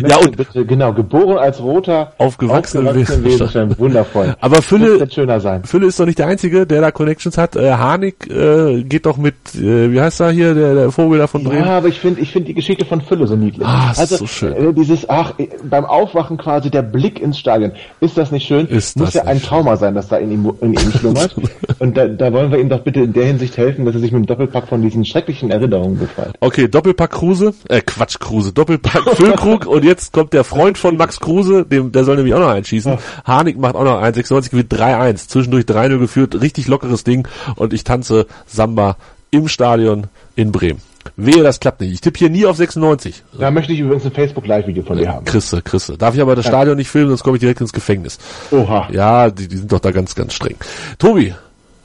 [0.08, 3.78] Ja, und bitte, genau, geboren als Roter, Aufgewachsen aufgewachsen im Weserstadion.
[3.80, 4.36] Wundervoll.
[4.40, 5.64] Aber Fülle- schöner sein.
[5.64, 7.56] Fülle ist doch nicht der Einzige, der da Connections hat.
[7.56, 11.28] Äh, Harnik äh, geht doch mit, äh, wie heißt er hier, der, der Vogel da
[11.28, 11.66] von Bremen?
[11.66, 13.66] Ja, aber ich finde ich finde die Geschichte von Fülle so niedlich.
[13.66, 14.54] Ah, es ist also so schön.
[14.54, 17.72] äh, dieses ach äh, beim Aufwachen quasi der Blick ins Stadion.
[18.06, 18.68] Ist das nicht schön?
[18.68, 21.36] Ist Muss das ja ein Trauma sein, dass da in ihm in ihm schlummert.
[21.80, 24.12] Und da, da wollen wir ihm doch bitte in der Hinsicht helfen, dass er sich
[24.12, 26.36] mit dem Doppelpack von diesen schrecklichen Erinnerungen befreit.
[26.40, 31.20] Okay, Doppelpack Kruse, äh Quatsch Kruse, Doppelpack Füllkrug und jetzt kommt der Freund von Max
[31.20, 33.00] Kruse, dem, der soll nämlich auch noch einschießen.
[33.26, 37.84] Harnik macht auch noch 1,96, gewinnt 3-1, zwischendurch 3-0 geführt, richtig lockeres Ding und ich
[37.84, 38.98] tanze Samba
[39.32, 40.80] im Stadion in Bremen.
[41.16, 41.94] Wehe, das klappt nicht.
[41.94, 43.24] Ich tippe hier nie auf 96.
[43.40, 45.26] Da möchte ich übrigens ein Facebook Live Video von dir haben.
[45.26, 45.98] Chrisse, Chrisse.
[45.98, 48.18] Darf ich aber das Stadion nicht filmen, sonst komme ich direkt ins Gefängnis.
[48.52, 48.90] Oha.
[48.92, 50.58] Ja, die, die sind doch da ganz, ganz streng.
[50.98, 51.34] Tobi,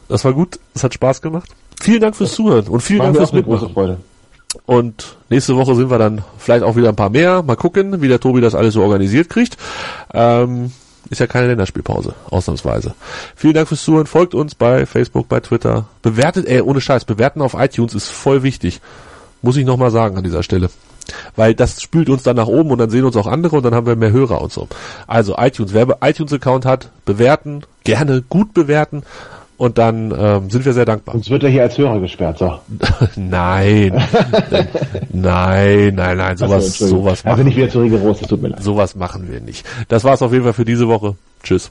[0.08, 1.50] das war gut, es hat Spaß gemacht.
[1.80, 3.74] Vielen Dank fürs Zuhören und vielen Dank fürs eine große Mitmachen.
[3.74, 3.98] Freude.
[4.66, 7.42] Und nächste Woche sind wir dann vielleicht auch wieder ein paar mehr.
[7.42, 9.56] Mal gucken, wie der Tobi das alles so organisiert kriegt.
[10.12, 10.72] Ähm,
[11.08, 12.94] ist ja keine Länderspielpause, ausnahmsweise.
[13.34, 14.06] Vielen Dank fürs Zuhören.
[14.06, 15.86] Folgt uns bei Facebook, bei Twitter.
[16.02, 18.80] Bewertet, ey, ohne Scheiß, bewerten auf iTunes ist voll wichtig.
[19.42, 20.70] Muss ich nochmal sagen an dieser Stelle.
[21.34, 23.74] Weil das spült uns dann nach oben und dann sehen uns auch andere und dann
[23.74, 24.68] haben wir mehr Hörer und so.
[25.06, 29.02] Also iTunes, wer iTunes-Account hat, bewerten, gerne gut bewerten
[29.60, 31.14] und dann ähm, sind wir sehr dankbar.
[31.14, 32.38] Sonst wird er hier als Hörer gesperrt.
[32.38, 32.46] So.
[33.16, 34.02] nein,
[35.12, 37.02] nein, nein, nein, sowas, Entschuldigung.
[37.02, 38.62] sowas bin machen, ich wieder zu rigoros, das tut mir leid.
[38.62, 39.66] sowas machen wir nicht.
[39.88, 41.14] Das war's auf jeden Fall für diese Woche.
[41.42, 41.70] Tschüss.